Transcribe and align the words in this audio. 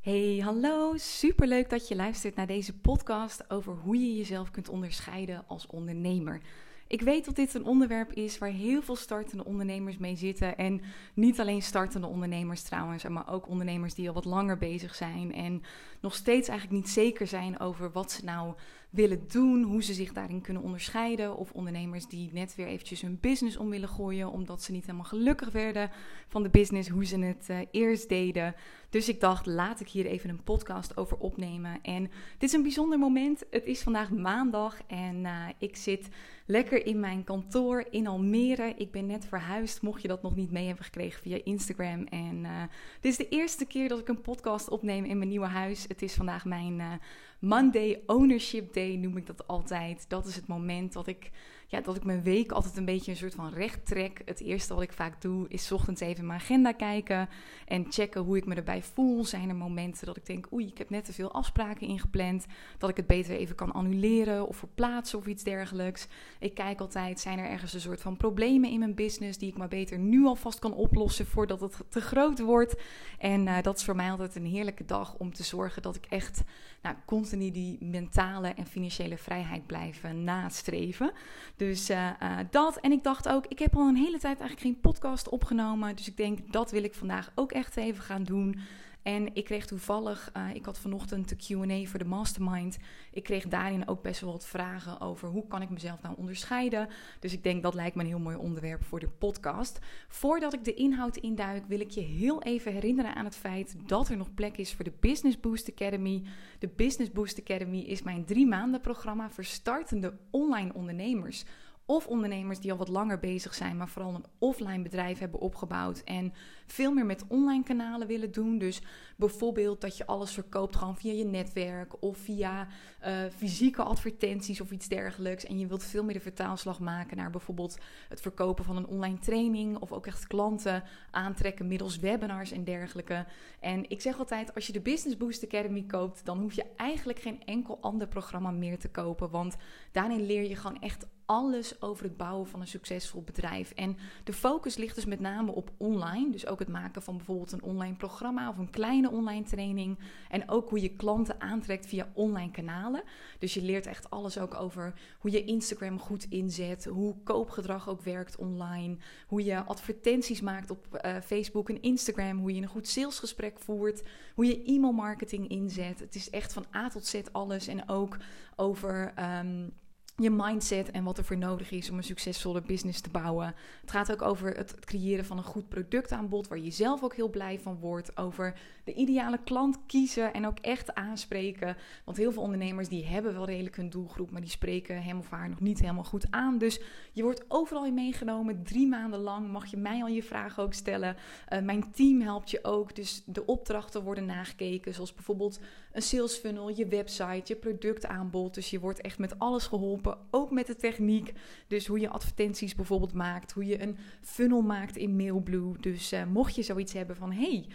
Hey, 0.00 0.40
hallo. 0.44 0.96
Superleuk 0.96 1.70
dat 1.70 1.88
je 1.88 1.96
luistert 1.96 2.34
naar 2.34 2.46
deze 2.46 2.78
podcast 2.78 3.50
over 3.50 3.74
hoe 3.74 3.96
je 3.96 4.16
jezelf 4.16 4.50
kunt 4.50 4.68
onderscheiden 4.68 5.44
als 5.46 5.66
ondernemer. 5.66 6.40
Ik 6.86 7.00
weet 7.00 7.24
dat 7.24 7.36
dit 7.36 7.54
een 7.54 7.64
onderwerp 7.64 8.12
is 8.12 8.38
waar 8.38 8.50
heel 8.50 8.82
veel 8.82 8.96
startende 8.96 9.44
ondernemers 9.44 9.98
mee 9.98 10.16
zitten. 10.16 10.56
En 10.56 10.80
niet 11.14 11.40
alleen 11.40 11.62
startende 11.62 12.06
ondernemers 12.06 12.62
trouwens, 12.62 13.08
maar 13.08 13.28
ook 13.28 13.48
ondernemers 13.48 13.94
die 13.94 14.08
al 14.08 14.14
wat 14.14 14.24
langer 14.24 14.58
bezig 14.58 14.94
zijn. 14.94 15.34
En 15.34 15.62
nog 16.00 16.14
steeds 16.14 16.48
eigenlijk 16.48 16.80
niet 16.80 16.90
zeker 16.92 17.26
zijn 17.26 17.58
over 17.58 17.92
wat 17.92 18.12
ze 18.12 18.24
nou 18.24 18.54
willen 18.90 19.24
doen, 19.28 19.62
hoe 19.62 19.82
ze 19.82 19.94
zich 19.94 20.12
daarin 20.12 20.40
kunnen 20.40 20.62
onderscheiden. 20.62 21.36
Of 21.36 21.52
ondernemers 21.52 22.06
die 22.06 22.30
net 22.32 22.54
weer 22.54 22.66
eventjes 22.66 23.00
hun 23.00 23.18
business 23.20 23.56
om 23.56 23.70
willen 23.70 23.88
gooien, 23.88 24.30
omdat 24.30 24.62
ze 24.62 24.72
niet 24.72 24.86
helemaal 24.86 25.04
gelukkig 25.04 25.50
werden 25.50 25.90
van 26.28 26.42
de 26.42 26.48
business, 26.48 26.88
hoe 26.88 27.04
ze 27.04 27.18
het 27.18 27.46
uh, 27.50 27.58
eerst 27.70 28.08
deden. 28.08 28.54
Dus 28.90 29.08
ik 29.08 29.20
dacht, 29.20 29.46
laat 29.46 29.80
ik 29.80 29.88
hier 29.88 30.06
even 30.06 30.30
een 30.30 30.42
podcast 30.42 30.96
over 30.96 31.16
opnemen. 31.16 31.78
En 31.82 32.02
dit 32.38 32.48
is 32.48 32.52
een 32.52 32.62
bijzonder 32.62 32.98
moment. 32.98 33.44
Het 33.50 33.64
is 33.64 33.82
vandaag 33.82 34.10
maandag 34.10 34.80
en 34.86 35.16
uh, 35.16 35.46
ik 35.58 35.76
zit 35.76 36.08
lekker 36.46 36.86
in 36.86 37.00
mijn 37.00 37.24
kantoor 37.24 37.86
in 37.90 38.06
Almere. 38.06 38.74
Ik 38.76 38.90
ben 38.90 39.06
net 39.06 39.24
verhuisd, 39.24 39.82
mocht 39.82 40.02
je 40.02 40.08
dat 40.08 40.22
nog 40.22 40.36
niet 40.36 40.50
mee 40.50 40.66
hebben 40.66 40.84
gekregen 40.84 41.22
via 41.22 41.38
Instagram. 41.44 42.04
En 42.04 42.44
uh, 42.44 42.62
dit 43.00 43.12
is 43.12 43.16
de 43.16 43.28
eerste 43.28 43.64
keer 43.64 43.88
dat 43.88 43.98
ik 43.98 44.08
een 44.08 44.20
podcast 44.20 44.68
opneem 44.68 45.04
in 45.04 45.16
mijn 45.18 45.30
nieuwe 45.30 45.46
huis. 45.46 45.84
Het 45.88 46.02
is 46.02 46.14
vandaag 46.14 46.44
mijn 46.44 47.00
Monday 47.40 48.02
Ownership 48.06 48.72
Day, 48.72 48.96
noem 48.96 49.16
ik 49.16 49.26
dat 49.26 49.46
altijd. 49.46 50.04
Dat 50.08 50.26
is 50.26 50.36
het 50.36 50.46
moment 50.46 50.92
dat 50.92 51.06
ik 51.06 51.30
ja, 51.70 51.80
dat 51.80 51.96
ik 51.96 52.04
mijn 52.04 52.22
week 52.22 52.52
altijd 52.52 52.76
een 52.76 52.84
beetje 52.84 53.10
een 53.10 53.16
soort 53.16 53.34
van 53.34 53.52
recht 53.52 53.86
trek. 53.86 54.22
Het 54.24 54.40
eerste 54.40 54.74
wat 54.74 54.82
ik 54.82 54.92
vaak 54.92 55.22
doe 55.22 55.48
is 55.48 55.72
ochtends 55.72 56.00
even 56.00 56.26
mijn 56.26 56.40
agenda 56.40 56.72
kijken 56.72 57.28
en 57.66 57.86
checken 57.88 58.20
hoe 58.20 58.36
ik 58.36 58.46
me 58.46 58.54
erbij 58.54 58.82
voel. 58.82 59.24
Zijn 59.24 59.48
er 59.48 59.56
momenten 59.56 60.06
dat 60.06 60.16
ik 60.16 60.26
denk, 60.26 60.52
oei, 60.52 60.66
ik 60.66 60.78
heb 60.78 60.90
net 60.90 61.04
te 61.04 61.12
veel 61.12 61.32
afspraken 61.32 61.86
ingepland, 61.86 62.46
dat 62.78 62.90
ik 62.90 62.96
het 62.96 63.06
beter 63.06 63.36
even 63.36 63.54
kan 63.54 63.72
annuleren 63.72 64.46
of 64.46 64.56
verplaatsen 64.56 65.18
of 65.18 65.26
iets 65.26 65.42
dergelijks. 65.42 66.06
Ik 66.38 66.54
kijk 66.54 66.80
altijd, 66.80 67.20
zijn 67.20 67.38
er 67.38 67.50
ergens 67.50 67.72
een 67.72 67.80
soort 67.80 68.00
van 68.00 68.16
problemen 68.16 68.70
in 68.70 68.78
mijn 68.78 68.94
business 68.94 69.38
die 69.38 69.48
ik 69.48 69.58
maar 69.58 69.68
beter 69.68 69.98
nu 69.98 70.24
alvast 70.24 70.58
kan 70.58 70.74
oplossen 70.74 71.26
voordat 71.26 71.60
het 71.60 71.82
te 71.88 72.00
groot 72.00 72.40
wordt. 72.40 72.80
En 73.18 73.46
uh, 73.46 73.62
dat 73.62 73.76
is 73.76 73.84
voor 73.84 73.96
mij 73.96 74.10
altijd 74.10 74.34
een 74.34 74.46
heerlijke 74.46 74.84
dag 74.84 75.14
om 75.18 75.32
te 75.32 75.42
zorgen 75.42 75.82
dat 75.82 75.96
ik 75.96 76.06
echt 76.08 76.42
nou, 76.82 76.96
die 77.38 77.78
mentale 77.80 78.48
en 78.48 78.66
financiële 78.66 79.18
vrijheid 79.18 79.66
blijf 79.66 80.02
nastreven. 80.02 81.12
Dus 81.56 81.90
uh, 81.90 82.10
uh, 82.22 82.38
dat. 82.50 82.76
En 82.80 82.92
ik 82.92 83.02
dacht 83.02 83.28
ook, 83.28 83.46
ik 83.46 83.58
heb 83.58 83.76
al 83.76 83.88
een 83.88 83.96
hele 83.96 84.18
tijd 84.18 84.40
eigenlijk 84.40 84.60
geen 84.60 84.80
podcast 84.80 85.28
opgenomen. 85.28 85.96
Dus 85.96 86.08
ik 86.08 86.16
denk, 86.16 86.52
dat 86.52 86.70
wil 86.70 86.84
ik 86.84 86.94
vandaag 86.94 87.32
ook 87.34 87.52
echt 87.52 87.76
even 87.76 88.02
gaan 88.02 88.24
doen. 88.24 88.58
En 89.02 89.34
ik 89.34 89.44
kreeg 89.44 89.66
toevallig, 89.66 90.30
uh, 90.36 90.54
ik 90.54 90.64
had 90.64 90.78
vanochtend 90.78 91.28
de 91.28 91.36
QA 91.36 91.88
voor 91.88 91.98
de 91.98 92.04
Mastermind. 92.04 92.78
Ik 93.10 93.22
kreeg 93.22 93.48
daarin 93.48 93.88
ook 93.88 94.02
best 94.02 94.20
wel 94.20 94.32
wat 94.32 94.46
vragen 94.46 95.00
over 95.00 95.28
hoe 95.28 95.46
kan 95.46 95.62
ik 95.62 95.70
mezelf 95.70 96.02
nou 96.02 96.14
onderscheiden. 96.18 96.88
Dus 97.20 97.32
ik 97.32 97.42
denk 97.42 97.62
dat 97.62 97.74
lijkt 97.74 97.94
me 97.94 98.02
een 98.02 98.08
heel 98.08 98.18
mooi 98.18 98.36
onderwerp 98.36 98.84
voor 98.84 99.00
de 99.00 99.08
podcast. 99.08 99.78
Voordat 100.08 100.54
ik 100.54 100.64
de 100.64 100.74
inhoud 100.74 101.16
induik, 101.16 101.66
wil 101.66 101.80
ik 101.80 101.90
je 101.90 102.00
heel 102.00 102.42
even 102.42 102.72
herinneren 102.72 103.14
aan 103.14 103.24
het 103.24 103.36
feit 103.36 103.76
dat 103.86 104.08
er 104.08 104.16
nog 104.16 104.34
plek 104.34 104.56
is 104.56 104.74
voor 104.74 104.84
de 104.84 104.92
Business 105.00 105.40
Boost 105.40 105.70
Academy. 105.70 106.22
De 106.58 106.68
Business 106.68 107.12
Boost 107.12 107.40
Academy 107.40 107.78
is 107.78 108.02
mijn 108.02 108.24
drie 108.24 108.46
maanden 108.46 108.80
programma 108.80 109.30
voor 109.30 109.44
startende 109.44 110.18
online 110.30 110.74
ondernemers 110.74 111.44
of 111.90 112.06
ondernemers 112.06 112.60
die 112.60 112.72
al 112.72 112.78
wat 112.78 112.88
langer 112.88 113.18
bezig 113.18 113.54
zijn, 113.54 113.76
maar 113.76 113.88
vooral 113.88 114.14
een 114.14 114.24
offline 114.38 114.82
bedrijf 114.82 115.18
hebben 115.18 115.40
opgebouwd 115.40 115.98
en 116.04 116.32
veel 116.70 116.92
meer 116.92 117.06
met 117.06 117.24
online 117.28 117.62
kanalen 117.62 118.06
willen 118.06 118.32
doen. 118.32 118.58
Dus 118.58 118.82
bijvoorbeeld 119.16 119.80
dat 119.80 119.96
je 119.96 120.06
alles 120.06 120.32
verkoopt 120.32 120.76
gewoon 120.76 120.96
via 120.96 121.12
je 121.12 121.24
netwerk 121.24 122.02
of 122.02 122.18
via 122.18 122.66
uh, 123.06 123.18
fysieke 123.36 123.82
advertenties 123.82 124.60
of 124.60 124.70
iets 124.70 124.88
dergelijks. 124.88 125.44
En 125.44 125.58
je 125.58 125.66
wilt 125.66 125.84
veel 125.84 126.04
meer 126.04 126.14
de 126.14 126.20
vertaalslag 126.20 126.80
maken 126.80 127.16
naar 127.16 127.30
bijvoorbeeld 127.30 127.78
het 128.08 128.20
verkopen 128.20 128.64
van 128.64 128.76
een 128.76 128.86
online 128.86 129.18
training 129.18 129.78
of 129.78 129.92
ook 129.92 130.06
echt 130.06 130.26
klanten 130.26 130.82
aantrekken 131.10 131.68
middels 131.68 131.98
webinars 131.98 132.52
en 132.52 132.64
dergelijke. 132.64 133.26
En 133.60 133.90
ik 133.90 134.00
zeg 134.00 134.18
altijd, 134.18 134.54
als 134.54 134.66
je 134.66 134.72
de 134.72 134.80
Business 134.80 135.16
Boost 135.16 135.44
Academy 135.44 135.84
koopt, 135.86 136.24
dan 136.24 136.38
hoef 136.38 136.52
je 136.52 136.66
eigenlijk 136.76 137.18
geen 137.18 137.44
enkel 137.44 137.78
ander 137.80 138.08
programma 138.08 138.50
meer 138.50 138.78
te 138.78 138.88
kopen, 138.88 139.30
want 139.30 139.56
daarin 139.92 140.26
leer 140.26 140.48
je 140.48 140.56
gewoon 140.56 140.80
echt 140.80 141.06
alles 141.30 141.82
over 141.82 142.04
het 142.04 142.16
bouwen 142.16 142.48
van 142.48 142.60
een 142.60 142.66
succesvol 142.66 143.22
bedrijf. 143.22 143.70
En 143.70 143.96
de 144.24 144.32
focus 144.32 144.76
ligt 144.76 144.94
dus 144.94 145.04
met 145.04 145.20
name 145.20 145.52
op 145.52 145.70
online. 145.76 146.30
Dus 146.30 146.46
ook 146.46 146.59
het 146.60 146.68
maken 146.68 147.02
van 147.02 147.16
bijvoorbeeld 147.16 147.52
een 147.52 147.62
online 147.62 147.94
programma 147.94 148.48
of 148.48 148.58
een 148.58 148.70
kleine 148.70 149.10
online 149.10 149.44
training. 149.44 149.98
En 150.28 150.48
ook 150.48 150.68
hoe 150.68 150.80
je 150.80 150.96
klanten 150.96 151.40
aantrekt 151.40 151.86
via 151.86 152.08
online 152.14 152.50
kanalen. 152.50 153.02
Dus 153.38 153.54
je 153.54 153.62
leert 153.62 153.86
echt 153.86 154.10
alles 154.10 154.38
ook 154.38 154.54
over 154.54 154.94
hoe 155.18 155.30
je 155.30 155.44
Instagram 155.44 155.98
goed 155.98 156.26
inzet. 156.28 156.84
Hoe 156.84 157.16
koopgedrag 157.24 157.88
ook 157.88 158.02
werkt 158.02 158.36
online. 158.36 158.96
Hoe 159.26 159.44
je 159.44 159.64
advertenties 159.64 160.40
maakt 160.40 160.70
op 160.70 161.00
uh, 161.04 161.16
Facebook 161.16 161.68
en 161.68 161.82
Instagram. 161.82 162.38
Hoe 162.38 162.54
je 162.54 162.62
een 162.62 162.68
goed 162.68 162.88
salesgesprek 162.88 163.58
voert. 163.58 164.02
Hoe 164.34 164.46
je 164.46 164.64
e-mail 164.64 164.92
marketing 164.92 165.48
inzet. 165.48 166.00
Het 166.00 166.14
is 166.14 166.30
echt 166.30 166.52
van 166.52 166.66
A 166.74 166.88
tot 166.88 167.06
Z 167.06 167.20
alles. 167.32 167.66
En 167.66 167.88
ook 167.88 168.16
over. 168.56 169.12
Um, 169.40 169.72
je 170.16 170.30
mindset 170.30 170.90
en 170.90 171.04
wat 171.04 171.18
er 171.18 171.24
voor 171.24 171.36
nodig 171.36 171.70
is 171.70 171.90
om 171.90 171.96
een 171.96 172.02
succesvolle 172.02 172.62
business 172.62 173.00
te 173.00 173.10
bouwen. 173.10 173.54
Het 173.80 173.90
gaat 173.90 174.12
ook 174.12 174.22
over 174.22 174.56
het 174.56 174.76
creëren 174.80 175.24
van 175.24 175.38
een 175.38 175.44
goed 175.44 175.68
productaanbod 175.68 176.48
waar 176.48 176.58
je 176.58 176.70
zelf 176.70 177.02
ook 177.02 177.14
heel 177.14 177.30
blij 177.30 177.58
van 177.58 177.78
wordt. 177.78 178.16
Over 178.16 178.54
de 178.84 178.94
ideale 178.94 179.38
klant 179.44 179.78
kiezen 179.86 180.32
en 180.32 180.46
ook 180.46 180.58
echt 180.58 180.94
aanspreken. 180.94 181.76
Want 182.04 182.16
heel 182.16 182.32
veel 182.32 182.42
ondernemers 182.42 182.88
die 182.88 183.06
hebben 183.06 183.32
wel 183.32 183.46
redelijk 183.46 183.76
hun 183.76 183.90
doelgroep, 183.90 184.30
maar 184.30 184.40
die 184.40 184.50
spreken 184.50 185.02
hem 185.02 185.18
of 185.18 185.30
haar 185.30 185.48
nog 185.48 185.60
niet 185.60 185.80
helemaal 185.80 186.04
goed 186.04 186.26
aan. 186.30 186.58
Dus 186.58 186.80
je 187.12 187.22
wordt 187.22 187.44
overal 187.48 187.86
in 187.86 187.94
meegenomen. 187.94 188.62
Drie 188.62 188.88
maanden 188.88 189.20
lang 189.20 189.50
mag 189.50 189.66
je 189.66 189.76
mij 189.76 190.02
al 190.02 190.08
je 190.08 190.22
vragen 190.22 190.62
ook 190.62 190.74
stellen. 190.74 191.16
Uh, 191.48 191.60
mijn 191.60 191.92
team 191.92 192.20
helpt 192.20 192.50
je 192.50 192.64
ook. 192.64 192.94
Dus 192.94 193.22
de 193.26 193.46
opdrachten 193.46 194.02
worden 194.02 194.26
nagekeken, 194.26 194.94
zoals 194.94 195.14
bijvoorbeeld 195.14 195.60
een 195.92 196.02
sales 196.02 196.34
funnel, 196.34 196.68
je 196.68 196.86
website, 196.86 197.42
je 197.44 197.56
productaanbod. 197.56 198.54
Dus 198.54 198.70
je 198.70 198.80
wordt 198.80 199.00
echt 199.00 199.18
met 199.18 199.38
alles 199.38 199.66
geholpen, 199.66 200.18
ook 200.30 200.50
met 200.50 200.66
de 200.66 200.76
techniek. 200.76 201.32
Dus 201.66 201.86
hoe 201.86 202.00
je 202.00 202.08
advertenties 202.08 202.74
bijvoorbeeld 202.74 203.12
maakt, 203.12 203.52
hoe 203.52 203.66
je 203.66 203.82
een 203.82 203.96
funnel 204.20 204.62
maakt 204.62 204.96
in 204.96 205.16
Mailblue. 205.16 205.74
Dus 205.80 206.12
uh, 206.12 206.24
mocht 206.24 206.54
je 206.54 206.62
zoiets 206.62 206.92
hebben 206.92 207.16
van 207.16 207.32
hey, 207.32 207.66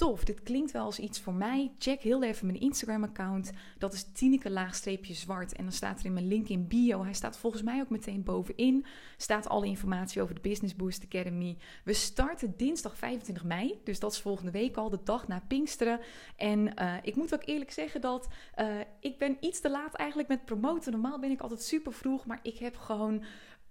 tof, 0.00 0.24
dit 0.24 0.42
klinkt 0.42 0.72
wel 0.72 0.84
als 0.84 0.98
iets 0.98 1.20
voor 1.20 1.34
mij. 1.34 1.72
Check 1.78 2.02
heel 2.02 2.22
even 2.22 2.46
mijn 2.46 2.60
Instagram-account. 2.60 3.50
Dat 3.78 3.92
is 3.92 4.06
Tineke 4.12 4.50
laagstreepje 4.50 5.14
zwart. 5.14 5.52
En 5.52 5.62
dan 5.62 5.72
staat 5.72 6.00
er 6.00 6.06
in 6.06 6.12
mijn 6.12 6.28
link 6.28 6.48
in 6.48 6.68
bio. 6.68 7.02
Hij 7.02 7.12
staat 7.12 7.38
volgens 7.38 7.62
mij 7.62 7.80
ook 7.80 7.90
meteen 7.90 8.22
bovenin. 8.22 8.86
Staat 9.16 9.48
alle 9.48 9.66
informatie 9.66 10.22
over 10.22 10.34
de 10.34 10.40
Business 10.40 10.76
Boost 10.76 11.04
Academy. 11.04 11.56
We 11.84 11.92
starten 11.92 12.54
dinsdag 12.56 12.96
25 12.96 13.44
mei. 13.44 13.80
Dus 13.84 13.98
dat 13.98 14.12
is 14.12 14.20
volgende 14.20 14.50
week 14.50 14.76
al, 14.76 14.90
de 14.90 14.98
dag 15.04 15.28
na 15.28 15.42
Pinksteren. 15.48 16.00
En 16.36 16.72
uh, 16.82 16.94
ik 17.02 17.16
moet 17.16 17.34
ook 17.34 17.46
eerlijk 17.46 17.70
zeggen 17.70 18.00
dat 18.00 18.28
uh, 18.58 18.66
ik 19.00 19.18
ben 19.18 19.36
iets 19.40 19.60
te 19.60 19.70
laat 19.70 19.94
eigenlijk 19.94 20.28
met 20.28 20.44
promoten. 20.44 20.92
Normaal 20.92 21.18
ben 21.18 21.30
ik 21.30 21.40
altijd 21.40 21.62
super 21.62 21.92
vroeg, 21.92 22.26
maar 22.26 22.40
ik 22.42 22.58
heb 22.58 22.76
gewoon 22.76 23.24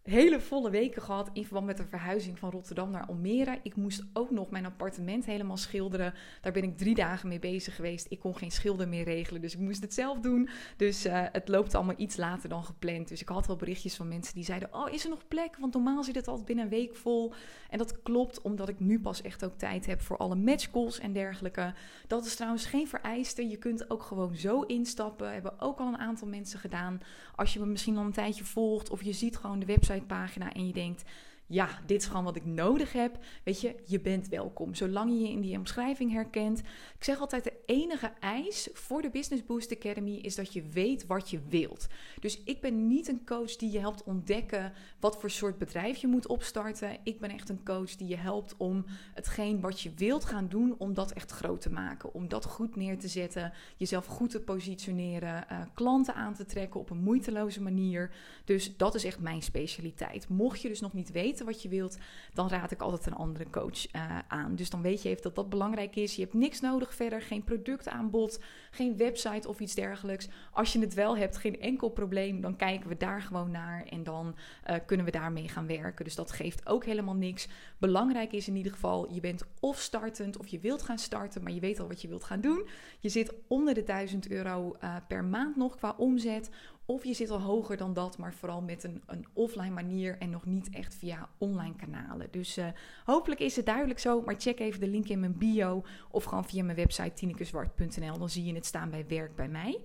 hele 0.03 0.39
volle 0.39 0.69
weken 0.69 1.01
gehad 1.01 1.29
in 1.33 1.43
verband 1.43 1.65
met 1.65 1.77
de 1.77 1.85
verhuizing 1.85 2.39
van 2.39 2.49
Rotterdam 2.49 2.91
naar 2.91 3.05
Almere. 3.05 3.59
Ik 3.63 3.75
moest 3.75 4.03
ook 4.13 4.31
nog 4.31 4.49
mijn 4.49 4.65
appartement 4.65 5.25
helemaal 5.25 5.57
schilderen. 5.57 6.13
Daar 6.41 6.51
ben 6.51 6.63
ik 6.63 6.77
drie 6.77 6.95
dagen 6.95 7.27
mee 7.27 7.39
bezig 7.39 7.75
geweest. 7.75 8.05
Ik 8.09 8.19
kon 8.19 8.35
geen 8.35 8.51
schilder 8.51 8.87
meer 8.87 9.03
regelen, 9.03 9.41
dus 9.41 9.53
ik 9.53 9.59
moest 9.59 9.81
het 9.81 9.93
zelf 9.93 10.19
doen. 10.19 10.49
Dus 10.77 11.05
uh, 11.05 11.25
het 11.31 11.47
loopt 11.47 11.75
allemaal 11.75 11.95
iets 11.97 12.17
later 12.17 12.49
dan 12.49 12.63
gepland. 12.63 13.07
Dus 13.07 13.21
ik 13.21 13.27
had 13.27 13.47
wel 13.47 13.55
berichtjes 13.55 13.95
van 13.95 14.07
mensen 14.07 14.35
die 14.35 14.43
zeiden: 14.43 14.73
Oh, 14.73 14.93
is 14.93 15.03
er 15.03 15.09
nog 15.09 15.27
plek? 15.27 15.57
Want 15.59 15.73
normaal 15.73 16.03
zit 16.03 16.15
het 16.15 16.27
altijd 16.27 16.45
binnen 16.45 16.65
een 16.65 16.71
week 16.71 16.95
vol. 16.95 17.33
En 17.69 17.77
dat 17.77 18.01
klopt, 18.01 18.41
omdat 18.41 18.69
ik 18.69 18.79
nu 18.79 18.99
pas 18.99 19.21
echt 19.21 19.45
ook 19.45 19.57
tijd 19.57 19.85
heb 19.85 20.01
voor 20.01 20.17
alle 20.17 20.35
matchcalls 20.35 20.99
en 20.99 21.13
dergelijke. 21.13 21.73
Dat 22.07 22.25
is 22.25 22.35
trouwens 22.35 22.65
geen 22.65 22.87
vereiste. 22.87 23.47
Je 23.47 23.57
kunt 23.57 23.89
ook 23.89 24.03
gewoon 24.03 24.35
zo 24.35 24.61
instappen. 24.61 25.31
Hebben 25.33 25.59
ook 25.59 25.79
al 25.79 25.87
een 25.87 25.97
aantal 25.97 26.27
mensen 26.27 26.59
gedaan. 26.59 26.99
Als 27.35 27.53
je 27.53 27.59
me 27.59 27.65
misschien 27.65 27.97
al 27.97 28.05
een 28.05 28.11
tijdje 28.11 28.43
volgt 28.43 28.89
of 28.89 29.03
je 29.03 29.13
ziet 29.13 29.37
gewoon 29.37 29.59
de 29.59 29.65
website 29.65 29.88
pagina 30.07 30.53
en 30.53 30.67
je 30.67 30.73
denkt, 30.73 31.03
ja, 31.49 31.69
dit 31.85 32.01
is 32.01 32.07
gewoon 32.07 32.23
wat 32.23 32.35
ik 32.35 32.45
nodig 32.45 32.93
heb. 32.93 33.17
Weet 33.43 33.61
je, 33.61 33.75
je 33.85 33.99
bent 33.99 34.27
welkom. 34.27 34.75
Zolang 34.75 35.11
je 35.11 35.19
je 35.19 35.29
in 35.29 35.41
die 35.41 35.57
omschrijving 35.57 36.11
herkent. 36.11 36.59
Ik 36.59 37.03
zeg 37.03 37.19
altijd, 37.19 37.43
de 37.43 37.53
enige 37.65 38.11
eis 38.19 38.69
voor 38.73 39.01
de 39.01 39.09
Business 39.09 39.45
Boost 39.45 39.75
Academy 39.75 40.15
is 40.15 40.35
dat 40.35 40.53
je 40.53 40.61
weet 40.61 41.05
wat 41.05 41.29
je 41.29 41.39
wilt. 41.49 41.87
Dus 42.19 42.43
ik 42.43 42.61
ben 42.61 42.87
niet 42.87 43.07
een 43.07 43.25
coach 43.25 43.55
die 43.55 43.71
je 43.71 43.79
helpt 43.79 44.03
ontdekken 44.03 44.73
wat 44.99 45.19
voor 45.19 45.29
soort 45.29 45.57
bedrijf 45.57 45.97
je 45.97 46.07
moet 46.07 46.27
opstarten. 46.27 46.97
Ik 47.03 47.19
ben 47.19 47.29
echt 47.29 47.49
een 47.49 47.63
coach 47.63 47.95
die 47.95 48.07
je 48.07 48.17
helpt 48.17 48.57
om 48.57 48.85
hetgeen 49.13 49.61
wat 49.61 49.81
je 49.81 49.91
wilt 49.95 50.25
gaan 50.25 50.47
doen, 50.47 50.75
om 50.77 50.93
dat 50.93 51.11
echt 51.11 51.31
groot 51.31 51.61
te 51.61 51.71
maken. 51.71 52.13
Om 52.13 52.27
dat 52.27 52.45
goed 52.45 52.75
neer 52.75 52.97
te 52.97 53.07
zetten, 53.07 53.53
jezelf 53.77 54.05
goed 54.05 54.29
te 54.29 54.41
positioneren, 54.41 55.45
uh, 55.51 55.61
klanten 55.73 56.13
aan 56.13 56.33
te 56.33 56.45
trekken 56.45 56.79
op 56.79 56.89
een 56.89 57.03
moeiteloze 57.03 57.61
manier. 57.61 58.11
Dus 58.45 58.77
dat 58.77 58.95
is 58.95 59.03
echt 59.03 59.19
mijn 59.19 59.41
specialiteit. 59.41 60.27
Mocht 60.29 60.61
je 60.61 60.67
dus 60.67 60.79
nog 60.79 60.93
niet 60.93 61.11
weten 61.11 61.38
wat 61.45 61.61
je 61.61 61.69
wilt, 61.69 61.97
dan 62.33 62.49
raad 62.49 62.71
ik 62.71 62.81
altijd 62.81 63.05
een 63.05 63.13
andere 63.13 63.49
coach 63.49 63.93
uh, 63.93 64.19
aan. 64.27 64.55
Dus 64.55 64.69
dan 64.69 64.81
weet 64.81 65.01
je 65.01 65.09
even 65.09 65.23
dat 65.23 65.35
dat 65.35 65.49
belangrijk 65.49 65.95
is. 65.95 66.15
Je 66.15 66.21
hebt 66.21 66.33
niks 66.33 66.59
nodig 66.59 66.95
verder, 66.95 67.21
geen 67.21 67.43
productaanbod, 67.43 68.39
geen 68.71 68.97
website 68.97 69.47
of 69.47 69.59
iets 69.59 69.75
dergelijks. 69.75 70.27
Als 70.51 70.73
je 70.73 70.79
het 70.79 70.93
wel 70.93 71.17
hebt, 71.17 71.37
geen 71.37 71.59
enkel 71.59 71.89
probleem, 71.89 72.41
dan 72.41 72.55
kijken 72.55 72.89
we 72.89 72.97
daar 72.97 73.21
gewoon 73.21 73.51
naar 73.51 73.85
en 73.89 74.03
dan 74.03 74.35
uh, 74.69 74.75
kunnen 74.85 75.05
we 75.05 75.11
daarmee 75.11 75.47
gaan 75.47 75.67
werken. 75.67 76.05
Dus 76.05 76.15
dat 76.15 76.31
geeft 76.31 76.67
ook 76.67 76.85
helemaal 76.85 77.15
niks. 77.15 77.47
Belangrijk 77.77 78.31
is 78.31 78.47
in 78.47 78.55
ieder 78.55 78.71
geval, 78.71 79.13
je 79.13 79.19
bent 79.19 79.43
of 79.59 79.79
startend 79.79 80.37
of 80.37 80.47
je 80.47 80.59
wilt 80.59 80.81
gaan 80.81 80.99
starten, 80.99 81.43
maar 81.43 81.51
je 81.51 81.59
weet 81.59 81.79
al 81.79 81.87
wat 81.87 82.01
je 82.01 82.07
wilt 82.07 82.23
gaan 82.23 82.41
doen. 82.41 82.67
Je 82.99 83.09
zit 83.09 83.33
onder 83.47 83.73
de 83.73 83.83
1000 83.83 84.31
euro 84.31 84.75
uh, 84.83 84.95
per 85.07 85.23
maand 85.23 85.55
nog 85.55 85.75
qua 85.75 85.93
omzet. 85.97 86.49
Of 86.89 87.03
je 87.03 87.13
zit 87.13 87.29
al 87.29 87.41
hoger 87.41 87.77
dan 87.77 87.93
dat, 87.93 88.17
maar 88.17 88.33
vooral 88.33 88.61
met 88.61 88.83
een, 88.83 89.01
een 89.05 89.25
offline 89.33 89.69
manier 89.69 90.17
en 90.17 90.29
nog 90.29 90.45
niet 90.45 90.69
echt 90.69 90.95
via 90.95 91.29
online 91.37 91.75
kanalen. 91.75 92.27
Dus 92.31 92.57
uh, 92.57 92.67
hopelijk 93.05 93.39
is 93.39 93.55
het 93.55 93.65
duidelijk 93.65 93.99
zo, 93.99 94.21
maar 94.21 94.35
check 94.37 94.59
even 94.59 94.79
de 94.79 94.87
link 94.87 95.07
in 95.07 95.19
mijn 95.19 95.37
bio 95.37 95.83
of 96.11 96.23
gewoon 96.23 96.45
via 96.45 96.63
mijn 96.63 96.77
website 96.77 97.13
tinekezwart.nl. 97.13 98.17
Dan 98.17 98.29
zie 98.29 98.45
je 98.45 98.53
het 98.53 98.65
staan 98.65 98.89
bij 98.89 99.05
werk 99.07 99.35
bij 99.35 99.47
mij. 99.47 99.81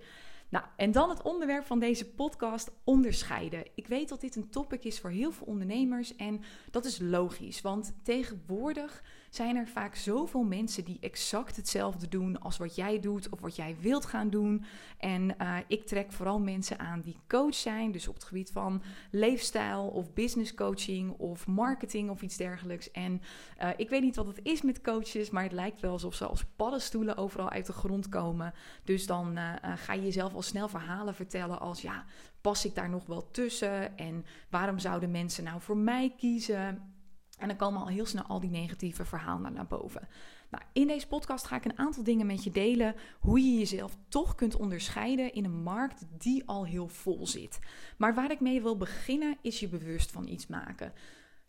Nou, 0.49 0.65
en 0.77 0.93
dan 0.93 1.09
het 1.09 1.23
onderwerp 1.23 1.65
van 1.65 1.79
deze 1.79 2.11
podcast: 2.11 2.71
onderscheiden. 2.85 3.67
Ik 3.75 3.87
weet 3.87 4.09
dat 4.09 4.21
dit 4.21 4.37
een 4.37 4.49
topic 4.49 4.85
is 4.85 5.01
voor 5.01 5.11
heel 5.11 5.33
veel 5.33 5.47
ondernemers 5.47 6.17
en 6.17 6.41
dat 6.71 6.85
is 6.85 6.99
logisch, 6.99 7.61
want 7.61 7.95
tegenwoordig 8.03 9.03
zijn 9.35 9.57
er 9.57 9.69
vaak 9.69 9.95
zoveel 9.95 10.43
mensen 10.43 10.85
die 10.85 10.99
exact 11.01 11.57
hetzelfde 11.57 12.09
doen 12.09 12.41
als 12.41 12.57
wat 12.57 12.75
jij 12.75 13.01
doet 13.01 13.29
of 13.29 13.41
wat 13.41 13.57
jij 13.57 13.77
wilt 13.81 14.07
gaan 14.07 14.31
doen. 14.31 14.65
En 14.99 15.35
uh, 15.41 15.57
ik 15.67 15.87
trek 15.87 16.13
vooral 16.13 16.41
mensen 16.41 16.79
aan 16.79 17.01
die 17.01 17.17
coach 17.29 17.55
zijn, 17.55 17.93
dus 17.93 18.09
op 18.09 18.15
het 18.15 18.25
gebied 18.25 18.51
van 18.51 18.83
leefstijl 19.11 19.87
of 19.87 20.13
business 20.13 20.55
coaching 20.55 21.11
of 21.11 21.47
marketing 21.47 22.11
of 22.11 22.23
iets 22.23 22.37
dergelijks. 22.37 22.91
En 22.91 23.23
uh, 23.63 23.69
ik 23.77 23.89
weet 23.89 24.03
niet 24.03 24.17
wat 24.17 24.27
het 24.27 24.41
is 24.43 24.63
met 24.63 24.81
coaches, 24.81 25.31
maar 25.31 25.43
het 25.43 25.53
lijkt 25.53 25.81
wel 25.81 25.93
alsof 25.93 26.15
ze 26.15 26.27
als 26.27 26.45
paddenstoelen 26.57 27.17
overal 27.17 27.51
uit 27.51 27.67
de 27.67 27.73
grond 27.73 28.09
komen. 28.09 28.55
Dus 28.85 29.07
dan 29.07 29.39
uh, 29.39 29.53
ga 29.77 29.93
je 29.93 30.03
jezelf 30.03 30.35
al 30.35 30.43
snel 30.43 30.69
verhalen 30.69 31.15
vertellen 31.15 31.61
als 31.61 31.83
ja, 31.83 32.05
pas 32.41 32.65
ik 32.65 32.75
daar 32.75 32.91
nog 32.91 33.07
wel 33.07 33.31
tussen? 33.31 33.99
En 33.99 34.25
waarom 34.51 34.79
zouden 34.79 35.11
mensen 35.11 35.45
nou 35.45 35.61
voor 35.61 35.77
mij 35.77 36.15
kiezen? 36.17 36.94
En 37.39 37.49
dan 37.49 37.57
komen 37.57 37.81
al 37.81 37.89
heel 37.89 38.07
snel 38.07 38.23
al 38.23 38.41
die 38.41 38.51
negatieve 38.51 39.05
verhalen 39.05 39.53
naar 39.53 39.67
boven. 39.67 40.09
Nou, 40.51 40.65
in 40.73 40.87
deze 40.87 41.07
podcast 41.07 41.47
ga 41.47 41.57
ik 41.57 41.65
een 41.65 41.79
aantal 41.79 42.03
dingen 42.03 42.27
met 42.27 42.45
je 42.45 42.51
delen. 42.51 42.95
Hoe 43.21 43.41
je 43.41 43.59
jezelf 43.59 43.97
toch 44.09 44.35
kunt 44.35 44.57
onderscheiden 44.57 45.33
in 45.33 45.45
een 45.45 45.63
markt 45.63 46.05
die 46.19 46.43
al 46.47 46.67
heel 46.67 46.89
vol 46.89 47.27
zit. 47.27 47.59
Maar 47.97 48.15
waar 48.15 48.31
ik 48.31 48.41
mee 48.41 48.63
wil 48.63 48.77
beginnen 48.77 49.37
is 49.43 49.61
je 49.61 49.69
bewust 49.69 50.11
van 50.11 50.29
iets 50.29 50.47
maken. 50.47 50.93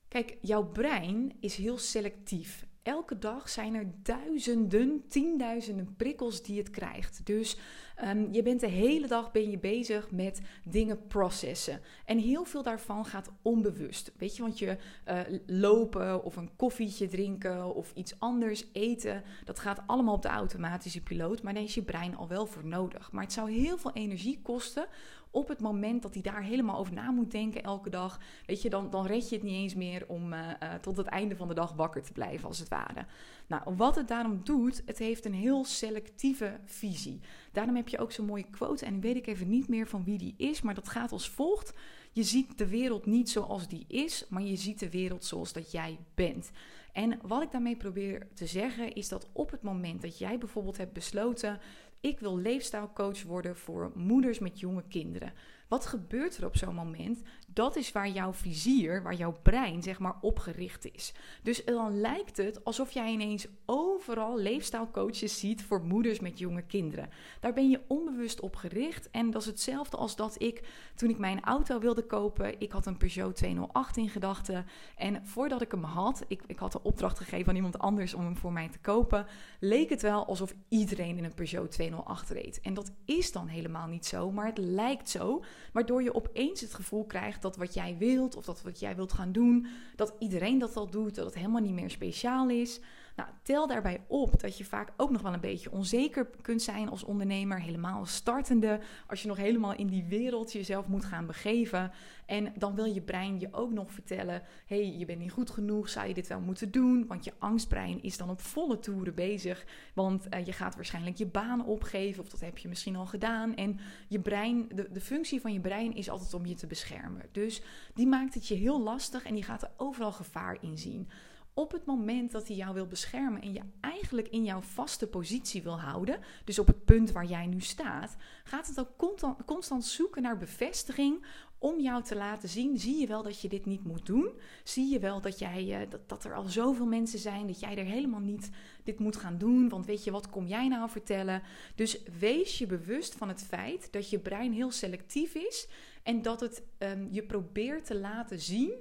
Kijk, 0.08 0.38
jouw 0.42 0.64
brein 0.64 1.34
is 1.40 1.56
heel 1.56 1.78
selectief. 1.78 2.66
Elke 2.86 3.18
dag 3.18 3.50
zijn 3.50 3.74
er 3.76 3.92
duizenden, 4.04 5.04
tienduizenden 5.08 5.96
prikkels 5.96 6.44
die 6.44 6.58
het 6.58 6.70
krijgt. 6.70 7.26
Dus 7.26 7.58
um, 8.04 8.34
je 8.34 8.42
bent 8.42 8.60
de 8.60 8.68
hele 8.68 9.08
dag 9.08 9.32
ben 9.32 9.50
je 9.50 9.60
bezig 9.60 10.12
met 10.12 10.42
dingen 10.64 11.08
processen. 11.08 11.82
En 12.06 12.18
heel 12.18 12.46
veel 12.46 12.64
daarvan 12.64 13.06
gaat 13.06 13.32
onbewust. 13.42 14.12
Weet 14.18 14.36
je, 14.36 14.42
want 14.42 14.60
je 14.60 14.78
uh, 15.08 15.20
lopen 15.46 16.24
of 16.24 16.36
een 16.36 16.56
koffietje 16.56 17.08
drinken 17.08 17.76
of 17.76 17.92
iets 17.94 18.20
anders 18.20 18.66
eten, 18.72 19.24
dat 19.44 19.60
gaat 19.60 19.82
allemaal 19.86 20.16
op 20.16 20.22
de 20.22 20.28
automatische 20.28 21.02
piloot. 21.02 21.42
Maar 21.42 21.54
daar 21.54 21.64
is 21.64 21.76
je 21.76 21.84
brein 21.84 22.16
al 22.16 22.28
wel 22.28 22.46
voor 22.46 22.66
nodig. 22.66 23.12
Maar 23.12 23.24
het 23.24 23.34
zou 23.34 23.52
heel 23.52 23.78
veel 23.78 23.94
energie 23.94 24.40
kosten 24.42 24.88
op 25.36 25.48
het 25.48 25.60
moment 25.60 26.02
dat 26.02 26.14
hij 26.14 26.24
daar 26.24 26.44
helemaal 26.44 26.78
over 26.78 26.94
na 26.94 27.12
moet 27.12 27.32
denken 27.32 27.64
elke 27.64 27.90
dag, 27.90 28.20
weet 28.46 28.62
je, 28.62 28.70
dan, 28.70 28.90
dan 28.90 29.06
red 29.06 29.30
je 29.30 29.36
het 29.36 29.44
niet 29.44 29.54
eens 29.54 29.76
meer 29.76 30.04
om 30.08 30.34
uh, 30.34 30.40
uh, 30.40 30.74
tot 30.74 30.98
het 30.98 31.08
einde 31.08 31.36
van 31.36 31.48
de 31.48 31.54
dag 31.54 31.74
wakker 31.74 32.04
te 32.04 32.12
blijven, 32.12 32.48
als 32.48 32.60
het 32.60 32.70
ware. 32.70 33.06
Nou, 33.48 33.76
wat 33.76 33.96
het 33.96 34.08
daarom 34.08 34.42
doet, 34.44 34.82
het 34.86 34.98
heeft 34.98 35.26
een 35.26 35.34
heel 35.34 35.66
selectieve 35.66 36.60
visie. 36.66 37.20
Daarom 37.52 37.76
heb 37.76 37.88
je 37.88 37.98
ook 37.98 38.12
zo'n 38.12 38.26
mooie 38.26 38.50
quote, 38.50 38.86
en 38.86 39.00
weet 39.00 39.16
ik 39.16 39.28
even 39.28 39.50
niet 39.50 39.68
meer 39.68 39.88
van 39.88 40.04
wie 40.04 40.18
die 40.18 40.34
is, 40.38 40.62
maar 40.62 40.76
dat 40.76 40.90
gaat 40.90 41.12
als 41.12 41.30
volgt. 41.30 41.74
Je 42.12 42.24
ziet 42.24 42.58
de 42.58 42.68
wereld 42.68 43.06
niet 43.06 43.30
zoals 43.30 43.68
die 43.68 43.86
is, 43.88 44.26
maar 44.30 44.42
je 44.42 44.56
ziet 44.56 44.80
de 44.80 44.90
wereld 44.90 45.26
zoals 45.26 45.54
dat 45.54 45.72
jij 45.72 45.98
bent. 46.14 46.52
En 46.96 47.20
wat 47.22 47.42
ik 47.42 47.52
daarmee 47.52 47.76
probeer 47.76 48.28
te 48.34 48.46
zeggen 48.46 48.94
is 48.94 49.08
dat 49.08 49.28
op 49.32 49.52
het 49.52 49.62
moment 49.62 50.02
dat 50.02 50.18
jij 50.18 50.38
bijvoorbeeld 50.38 50.78
hebt 50.78 50.94
besloten: 50.94 51.60
ik 52.06 52.20
wil 52.20 52.38
leefstijlcoach 52.38 53.24
worden 53.24 53.56
voor 53.56 53.92
moeders 53.96 54.40
met 54.40 54.60
jonge 54.60 54.84
kinderen. 54.90 55.34
Wat 55.68 55.86
gebeurt 55.86 56.38
er 56.38 56.46
op 56.46 56.58
zo'n 56.58 56.76
moment? 56.76 57.22
Dat 57.48 57.76
is 57.76 57.92
waar 57.92 58.10
jouw 58.10 58.34
vizier, 58.34 59.04
waar 59.04 59.14
jouw 59.14 59.40
brein 59.42 59.84
zeg 59.84 60.00
maar 60.00 60.16
op 60.22 60.40
gericht 60.40 60.94
is. 60.94 61.14
Dus 61.44 61.66
dan 61.66 62.00
lijkt 62.00 62.38
het 62.38 62.64
alsof 62.64 62.92
jij 62.92 63.12
ineens 63.12 63.48
overal 63.66 64.38
leefstijlcoaches 64.38 65.40
ziet 65.40 65.64
voor 65.64 65.82
moeders 65.82 66.20
met 66.20 66.40
jonge 66.40 66.62
kinderen. 66.62 67.10
Daar 67.40 67.54
ben 67.54 67.70
je 67.70 67.82
onbewust 67.88 68.40
op 68.40 68.56
gericht 68.56 69.10
en 69.12 69.32
dat 69.32 69.42
is 69.42 69.48
hetzelfde 69.48 69.98
als 69.98 70.16
dat 70.16 70.42
ik 70.42 70.64
toen 70.96 71.10
ik 71.10 71.18
mijn 71.18 71.44
auto 71.44 71.80
wilde 71.80 72.06
kopen, 72.06 72.60
ik 72.60 72.72
had 72.72 72.86
een 72.86 72.98
Peugeot 72.98 73.36
208 73.36 73.98
in 73.98 74.10
gedachten 74.10 74.66
en 74.96 75.26
voordat 75.26 75.62
ik 75.62 75.72
hem 75.72 75.84
had, 75.84 76.24
ik, 76.28 76.42
ik 76.48 76.60
had 76.60 76.72
de 76.72 76.84
opdracht 76.84 77.18
gegeven 77.18 77.50
aan 77.50 77.56
iemand 77.56 77.80
anders 77.80 78.14
om 78.14 78.24
hem 78.24 78.38
voor 78.38 78.54
mij 78.54 78.70
te 78.70 78.80
kopen, 78.80 79.26
leek 79.60 79.90
het 79.90 80.02
wel 80.02 80.26
alsof 80.26 80.56
iedereen 80.70 81.18
in 81.18 81.24
een 81.24 81.34
Peugeot 81.34 81.72
208 81.72 82.30
reed. 82.30 82.62
En 82.62 82.74
dat 82.74 82.92
is 83.06 83.32
dan 83.32 83.48
helemaal 83.48 83.88
niet 83.88 84.06
zo, 84.06 84.32
maar 84.32 84.46
het 84.46 84.58
lijkt 84.58 85.10
zo 85.10 85.44
Waardoor 85.74 86.04
je 86.04 86.16
opeens 86.16 86.62
het 86.62 86.74
gevoel 86.74 87.06
krijgt 87.06 87.42
dat 87.42 87.58
wat 87.58 87.74
jij 87.74 87.96
wilt 87.98 88.36
of 88.36 88.46
dat 88.46 88.62
wat 88.62 88.80
jij 88.80 88.96
wilt 88.96 89.14
gaan 89.14 89.32
doen, 89.32 89.68
dat 89.96 90.14
iedereen 90.20 90.60
dat 90.60 90.76
al 90.76 90.90
doet, 90.90 91.16
dat 91.16 91.26
het 91.26 91.36
helemaal 91.36 91.62
niet 91.62 91.74
meer 91.74 91.90
speciaal 91.90 92.50
is. 92.50 92.80
Nou, 93.16 93.30
tel 93.42 93.68
daarbij 93.68 94.04
op 94.08 94.40
dat 94.40 94.58
je 94.58 94.66
vaak 94.66 94.94
ook 94.98 95.10
nog 95.10 95.22
wel 95.22 95.34
een 95.34 95.40
beetje 95.40 95.72
onzeker 95.72 96.28
kunt 96.42 96.62
zijn 96.62 96.90
als 96.90 97.04
ondernemer, 97.04 97.62
helemaal 97.62 98.06
startende, 98.06 98.80
als 99.08 99.22
je 99.22 99.28
nog 99.28 99.38
helemaal 99.38 99.76
in 99.76 99.88
die 99.88 100.04
wereld 100.04 100.52
jezelf 100.52 100.88
moet 100.88 101.06
gaan 101.06 101.26
begeven. 101.26 101.92
En 102.26 102.54
dan 102.58 102.76
wil 102.76 102.86
je 102.86 103.02
brein 103.02 103.40
je 103.40 103.48
ook 103.52 103.72
nog 103.72 103.92
vertellen: 103.92 104.42
hey, 104.66 104.98
je 104.98 105.06
bent 105.06 105.20
niet 105.20 105.32
goed 105.32 105.50
genoeg, 105.50 105.90
zou 105.90 106.08
je 106.08 106.14
dit 106.14 106.28
wel 106.28 106.40
moeten 106.40 106.72
doen? 106.72 107.08
Want 107.08 107.24
je 107.24 107.34
angstbrein 107.38 108.04
is 108.04 108.18
dan 108.18 108.30
op 108.30 108.42
volle 108.42 108.80
toeren 108.80 109.16
bezig, 109.16 109.66
want 109.94 110.28
uh, 110.30 110.46
je 110.46 110.54
gaat 110.54 110.76
waarschijnlijk 110.76 111.18
je 111.18 111.28
baan 111.28 111.66
opgeven, 111.66 112.24
of 112.24 112.30
dat 112.30 112.40
heb 112.40 112.58
je 112.58 112.68
misschien 112.68 112.96
al 112.96 113.06
gedaan. 113.06 113.56
En 113.56 113.80
je 114.08 114.20
brein, 114.20 114.68
de, 114.74 114.92
de 114.92 115.02
functie 115.02 115.42
van 115.42 115.54
je 115.54 115.60
brein 115.60 115.96
is 115.96 116.10
altijd 116.10 116.34
om 116.34 116.46
je 116.46 116.56
te 116.56 116.68
beschermen. 116.68 117.26
Dus 117.32 117.62
die 117.94 118.08
maakt 118.08 118.34
het 118.34 118.48
je 118.48 118.56
heel 118.56 118.82
lastig 118.82 119.24
en 119.24 119.34
die 119.34 119.44
gaat 119.44 119.62
er 119.62 119.72
overal 119.78 120.12
gevaar 120.12 120.58
in 120.62 120.78
zien 120.78 121.10
op 121.58 121.72
het 121.72 121.86
moment 121.86 122.32
dat 122.32 122.48
hij 122.48 122.56
jou 122.56 122.74
wil 122.74 122.88
beschermen 122.88 123.42
en 123.42 123.54
je 123.54 123.62
eigenlijk 123.80 124.28
in 124.28 124.44
jouw 124.44 124.62
vaste 124.62 125.08
positie 125.08 125.64
wil 125.64 125.80
houden, 125.80 126.20
dus 126.44 126.60
op 126.60 126.68
het 126.68 126.86
punt 126.86 127.12
waar 127.12 127.26
jij 127.26 127.46
nu 127.46 127.60
staat, 127.60 128.16
gaat 128.44 128.68
het 128.68 128.80
ook 128.80 129.16
constant, 129.46 129.86
zoeken 129.86 130.22
naar 130.22 130.38
bevestiging 130.38 131.26
om 131.58 131.80
jou 131.80 132.04
te 132.04 132.16
laten 132.16 132.50
zien, 132.50 132.78
zie 132.78 133.00
je 133.00 133.08
wel 133.08 133.24
dat 133.24 133.42
je 133.42 133.50
dit 133.50 133.66
niet 133.66 133.84
moet 133.84 134.06
doen? 134.06 134.30
Zie 134.64 134.92
je 134.92 135.00
wel 135.00 135.22
dat, 135.22 135.40
jij, 135.40 135.82
uh, 135.82 135.90
dat, 135.90 136.10
dat 136.10 136.24
er 136.24 136.34
al 136.34 136.48
zoveel 136.48 136.86
mensen 136.86 137.20
zijn, 137.20 137.48
dat 137.48 137.60
jij 137.60 137.78
er 137.78 137.86
helemaal 137.86 138.20
niet 138.20 138.50
dit 138.84 139.00
moet 139.00 139.16
gaan 139.16 139.38
doen? 139.38 139.70
Want 139.70 139.86
weet 139.86 140.04
je, 140.04 140.12
wat 140.12 140.30
kom 140.30 140.46
jij 140.46 140.68
nou 140.68 140.90
vertellen? 140.90 141.42
Dus 141.76 142.04
wees 142.20 142.58
je 142.58 142.66
bewust 142.66 143.16
van 143.16 143.28
het 143.28 143.44
feit 143.44 143.92
dat 143.92 144.10
je 144.10 144.20
brein 144.20 144.54
heel 144.54 144.72
selectief 144.72 145.36
is 145.36 145.68
en 146.04 146.22
dat 146.22 146.40
het 146.40 146.64
um, 146.80 147.08
je 147.12 147.24
probeert 147.24 147.86
te 147.86 147.96
laten 147.96 148.40
zien 148.40 148.74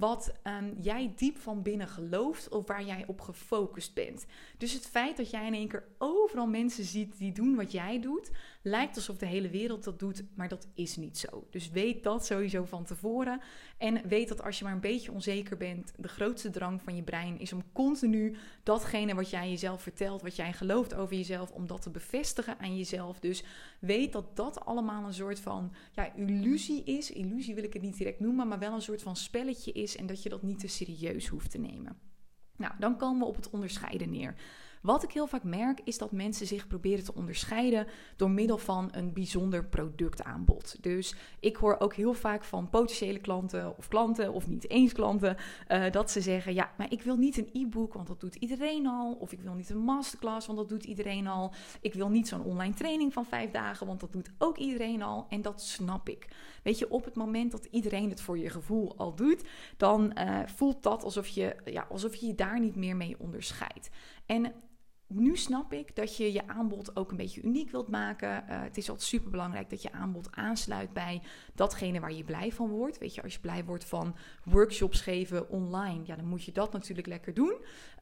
wat 0.00 0.32
um, 0.44 0.76
jij 0.80 1.12
diep 1.16 1.38
van 1.38 1.62
binnen 1.62 1.88
gelooft 1.88 2.48
of 2.48 2.66
waar 2.66 2.84
jij 2.84 3.04
op 3.06 3.20
gefocust 3.20 3.94
bent. 3.94 4.26
Dus 4.58 4.72
het 4.72 4.86
feit 4.86 5.16
dat 5.16 5.30
jij 5.30 5.46
in 5.46 5.54
één 5.54 5.68
keer 5.68 5.84
overal 5.98 6.46
mensen 6.46 6.84
ziet 6.84 7.18
die 7.18 7.32
doen 7.32 7.54
wat 7.56 7.72
jij 7.72 8.00
doet, 8.00 8.30
lijkt 8.62 8.96
alsof 8.96 9.16
de 9.16 9.26
hele 9.26 9.48
wereld 9.48 9.84
dat 9.84 9.98
doet, 9.98 10.24
maar 10.34 10.48
dat 10.48 10.68
is 10.74 10.96
niet 10.96 11.18
zo. 11.18 11.46
Dus 11.50 11.70
weet 11.70 12.02
dat 12.02 12.26
sowieso 12.26 12.64
van 12.64 12.84
tevoren. 12.84 13.40
En 13.78 14.08
weet 14.08 14.28
dat 14.28 14.42
als 14.42 14.58
je 14.58 14.64
maar 14.64 14.72
een 14.72 14.80
beetje 14.80 15.12
onzeker 15.12 15.56
bent, 15.56 15.92
de 15.96 16.08
grootste 16.08 16.50
drang 16.50 16.82
van 16.82 16.96
je 16.96 17.02
brein 17.02 17.38
is 17.38 17.52
om 17.52 17.72
continu 17.72 18.36
datgene 18.62 19.14
wat 19.14 19.30
jij 19.30 19.48
jezelf 19.48 19.82
vertelt, 19.82 20.22
wat 20.22 20.36
jij 20.36 20.52
gelooft 20.52 20.94
over 20.94 21.16
jezelf, 21.16 21.50
om 21.50 21.66
dat 21.66 21.82
te 21.82 21.90
bevestigen 21.90 22.58
aan 22.58 22.76
jezelf. 22.76 23.20
Dus 23.20 23.44
weet 23.78 24.12
dat 24.12 24.36
dat 24.36 24.64
allemaal 24.64 25.06
een 25.06 25.14
soort 25.14 25.40
van 25.40 25.72
ja, 25.92 26.14
illusie 26.14 26.84
is. 26.84 27.10
Illusie 27.10 27.54
wil 27.54 27.64
ik 27.64 27.72
het 27.72 27.82
niet 27.82 27.96
direct 27.96 28.20
noemen, 28.20 28.48
maar 28.48 28.58
wel 28.58 28.74
een 28.74 28.82
soort 28.82 29.02
van 29.02 29.16
spelletje 29.16 29.72
is 29.72 29.96
en 29.96 30.06
dat 30.06 30.22
je 30.22 30.28
dat 30.28 30.42
niet 30.42 30.58
te 30.58 30.68
serieus 30.68 31.28
hoeft 31.28 31.50
te 31.50 31.58
nemen. 31.58 31.98
Nou, 32.56 32.72
dan 32.78 32.96
komen 32.96 33.18
we 33.18 33.24
op 33.24 33.36
het 33.36 33.50
onderscheiden 33.50 34.10
neer. 34.10 34.34
Wat 34.80 35.02
ik 35.02 35.12
heel 35.12 35.26
vaak 35.26 35.42
merk 35.42 35.80
is 35.84 35.98
dat 35.98 36.12
mensen 36.12 36.46
zich 36.46 36.66
proberen 36.66 37.04
te 37.04 37.14
onderscheiden 37.14 37.86
door 38.16 38.30
middel 38.30 38.58
van 38.58 38.88
een 38.92 39.12
bijzonder 39.12 39.64
productaanbod. 39.64 40.76
Dus 40.80 41.14
ik 41.40 41.56
hoor 41.56 41.76
ook 41.78 41.94
heel 41.94 42.14
vaak 42.14 42.44
van 42.44 42.70
potentiële 42.70 43.18
klanten 43.18 43.76
of 43.76 43.88
klanten 43.88 44.32
of 44.32 44.48
niet 44.48 44.70
eens 44.70 44.92
klanten 44.92 45.36
uh, 45.68 45.90
dat 45.90 46.10
ze 46.10 46.20
zeggen: 46.20 46.54
ja, 46.54 46.70
maar 46.76 46.92
ik 46.92 47.02
wil 47.02 47.16
niet 47.16 47.36
een 47.36 47.50
e-book, 47.52 47.94
want 47.94 48.06
dat 48.06 48.20
doet 48.20 48.34
iedereen 48.34 48.86
al. 48.86 49.12
Of 49.12 49.32
ik 49.32 49.40
wil 49.40 49.54
niet 49.54 49.70
een 49.70 49.78
masterclass, 49.78 50.46
want 50.46 50.58
dat 50.58 50.68
doet 50.68 50.84
iedereen 50.84 51.26
al. 51.26 51.52
Ik 51.80 51.94
wil 51.94 52.08
niet 52.08 52.28
zo'n 52.28 52.44
online 52.44 52.74
training 52.74 53.12
van 53.12 53.24
vijf 53.24 53.50
dagen, 53.50 53.86
want 53.86 54.00
dat 54.00 54.12
doet 54.12 54.30
ook 54.38 54.56
iedereen 54.56 55.02
al. 55.02 55.26
En 55.28 55.42
dat 55.42 55.62
snap 55.62 56.08
ik. 56.08 56.28
Weet 56.62 56.78
je, 56.78 56.90
op 56.90 57.04
het 57.04 57.14
moment 57.14 57.50
dat 57.50 57.64
iedereen 57.64 58.10
het 58.10 58.20
voor 58.20 58.38
je 58.38 58.50
gevoel 58.50 58.96
al 58.96 59.14
doet, 59.14 59.44
dan 59.76 60.12
uh, 60.18 60.40
voelt 60.46 60.82
dat 60.82 61.04
alsof 61.04 61.28
je, 61.28 61.56
ja, 61.64 61.86
alsof 61.90 62.14
je 62.14 62.26
je 62.26 62.34
daar 62.34 62.60
niet 62.60 62.76
meer 62.76 62.96
mee 62.96 63.16
onderscheidt. 63.18 63.90
En 64.26 64.52
nu 65.12 65.36
snap 65.36 65.72
ik 65.72 65.96
dat 65.96 66.16
je 66.16 66.32
je 66.32 66.48
aanbod 66.48 66.96
ook 66.96 67.10
een 67.10 67.16
beetje 67.16 67.42
uniek 67.42 67.70
wilt 67.70 67.88
maken. 67.88 68.28
Uh, 68.28 68.62
het 68.62 68.76
is 68.76 68.88
altijd 68.88 69.08
super 69.08 69.30
belangrijk 69.30 69.70
dat 69.70 69.82
je 69.82 69.92
aanbod 69.92 70.28
aansluit 70.30 70.92
bij 70.92 71.22
datgene 71.54 72.00
waar 72.00 72.12
je 72.12 72.24
blij 72.24 72.52
van 72.52 72.68
wordt. 72.68 72.98
Weet 72.98 73.14
je, 73.14 73.22
als 73.22 73.34
je 73.34 73.40
blij 73.40 73.64
wordt 73.64 73.84
van 73.84 74.16
workshops 74.44 75.00
geven 75.00 75.48
online, 75.48 76.00
ja, 76.04 76.16
dan 76.16 76.26
moet 76.26 76.44
je 76.44 76.52
dat 76.52 76.72
natuurlijk 76.72 77.06
lekker 77.06 77.34
doen. 77.34 77.54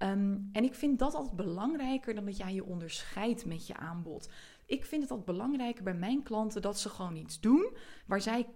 Um, 0.02 0.48
en 0.52 0.64
ik 0.64 0.74
vind 0.74 0.98
dat 0.98 1.14
altijd 1.14 1.36
belangrijker 1.36 2.14
dan 2.14 2.24
dat 2.24 2.36
jij 2.36 2.54
je 2.54 2.64
onderscheidt 2.64 3.46
met 3.46 3.66
je 3.66 3.76
aanbod. 3.76 4.28
Ik 4.68 4.84
vind 4.84 5.02
het 5.02 5.10
altijd 5.10 5.36
belangrijker 5.36 5.84
bij 5.84 5.94
mijn 5.94 6.22
klanten 6.22 6.62
dat 6.62 6.78
ze 6.78 6.88
gewoon 6.88 7.16
iets 7.16 7.40
doen 7.40 7.76
waar 8.06 8.20
zij 8.20 8.46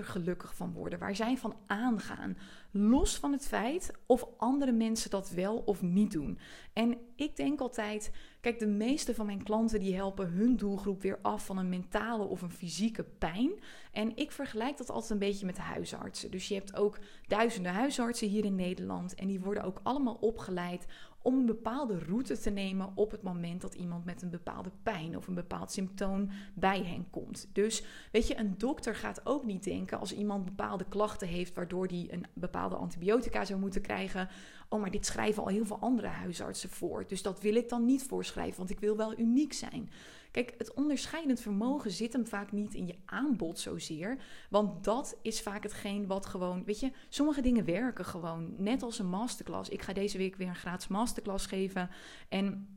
gelukkig 0.00 0.54
van 0.54 0.72
worden, 0.72 0.98
waar 0.98 1.16
zij 1.16 1.36
van 1.36 1.56
aangaan. 1.66 2.36
Los 2.70 3.18
van 3.18 3.32
het 3.32 3.46
feit 3.46 3.92
of 4.06 4.28
andere 4.36 4.72
mensen 4.72 5.10
dat 5.10 5.30
wel 5.30 5.56
of 5.56 5.82
niet 5.82 6.12
doen. 6.12 6.38
En 6.72 6.98
ik 7.16 7.36
denk 7.36 7.60
altijd, 7.60 8.12
kijk, 8.40 8.58
de 8.58 8.66
meeste 8.66 9.14
van 9.14 9.26
mijn 9.26 9.42
klanten 9.42 9.80
die 9.80 9.94
helpen 9.94 10.30
hun 10.30 10.56
doelgroep 10.56 11.02
weer 11.02 11.18
af 11.22 11.46
van 11.46 11.58
een 11.58 11.68
mentale 11.68 12.24
of 12.24 12.42
een 12.42 12.50
fysieke 12.50 13.04
pijn. 13.04 13.52
En 13.92 14.16
ik 14.16 14.32
vergelijk 14.32 14.76
dat 14.76 14.90
altijd 14.90 15.10
een 15.10 15.18
beetje 15.18 15.46
met 15.46 15.56
de 15.56 15.62
huisartsen. 15.62 16.30
Dus 16.30 16.48
je 16.48 16.54
hebt 16.54 16.76
ook 16.76 16.98
duizenden 17.26 17.72
huisartsen 17.72 18.28
hier 18.28 18.44
in 18.44 18.54
Nederland 18.54 19.14
en 19.14 19.26
die 19.26 19.40
worden 19.40 19.64
ook 19.64 19.80
allemaal 19.82 20.18
opgeleid 20.20 20.86
om 21.22 21.38
een 21.38 21.46
bepaalde 21.46 21.98
route 21.98 22.38
te 22.38 22.50
nemen 22.50 22.92
op 22.94 23.10
het 23.10 23.22
moment 23.22 23.60
dat 23.60 23.74
iemand 23.74 24.04
met 24.04 24.22
een 24.22 24.30
bepaalde 24.30 24.70
pijn 24.82 25.16
of 25.16 25.26
een 25.26 25.34
bepaald 25.34 25.72
symptoom 25.72 26.28
bij 26.54 26.82
hen 26.82 27.10
komt. 27.10 27.48
Dus 27.52 27.84
weet 28.12 28.26
je, 28.26 28.38
een 28.38 28.58
dokter 28.58 28.94
gaat 28.94 29.20
ook 29.24 29.44
niet 29.44 29.64
denken 29.64 29.98
als 29.98 30.14
iemand 30.14 30.44
bepaalde 30.44 30.84
klachten 30.88 31.28
heeft 31.28 31.54
waardoor 31.54 31.86
hij 31.86 32.08
een 32.10 32.26
bepaalde 32.32 32.76
antibiotica 32.76 33.44
zou 33.44 33.60
moeten 33.60 33.80
krijgen. 33.80 34.28
Oh, 34.68 34.80
maar 34.80 34.90
dit 34.90 35.06
schrijven 35.06 35.42
al 35.42 35.48
heel 35.48 35.66
veel 35.66 35.78
andere 35.78 36.06
huisartsen 36.06 36.70
voor. 36.70 37.04
Dus 37.06 37.22
dat 37.22 37.40
wil 37.40 37.54
ik 37.54 37.68
dan 37.68 37.84
niet 37.84 38.02
voorschrijven, 38.02 38.58
want 38.58 38.70
ik 38.70 38.80
wil 38.80 38.96
wel 38.96 39.18
uniek 39.18 39.52
zijn. 39.52 39.90
Kijk, 40.30 40.54
het 40.58 40.74
onderscheidend 40.74 41.40
vermogen 41.40 41.90
zit 41.90 42.12
hem 42.12 42.26
vaak 42.26 42.52
niet 42.52 42.74
in 42.74 42.86
je 42.86 42.96
aanbod 43.04 43.58
zozeer. 43.58 44.18
Want 44.50 44.84
dat 44.84 45.18
is 45.22 45.40
vaak 45.40 45.62
hetgeen 45.62 46.06
wat 46.06 46.26
gewoon, 46.26 46.64
weet 46.64 46.80
je, 46.80 46.90
sommige 47.08 47.40
dingen 47.40 47.64
werken 47.64 48.04
gewoon. 48.04 48.54
Net 48.56 48.82
als 48.82 48.98
een 48.98 49.08
masterclass. 49.08 49.70
Ik 49.70 49.82
ga 49.82 49.92
deze 49.92 50.18
week 50.18 50.36
weer 50.36 50.48
een 50.48 50.54
gratis 50.54 50.88
masterclass 50.88 51.46
geven. 51.46 51.90
En 52.28 52.68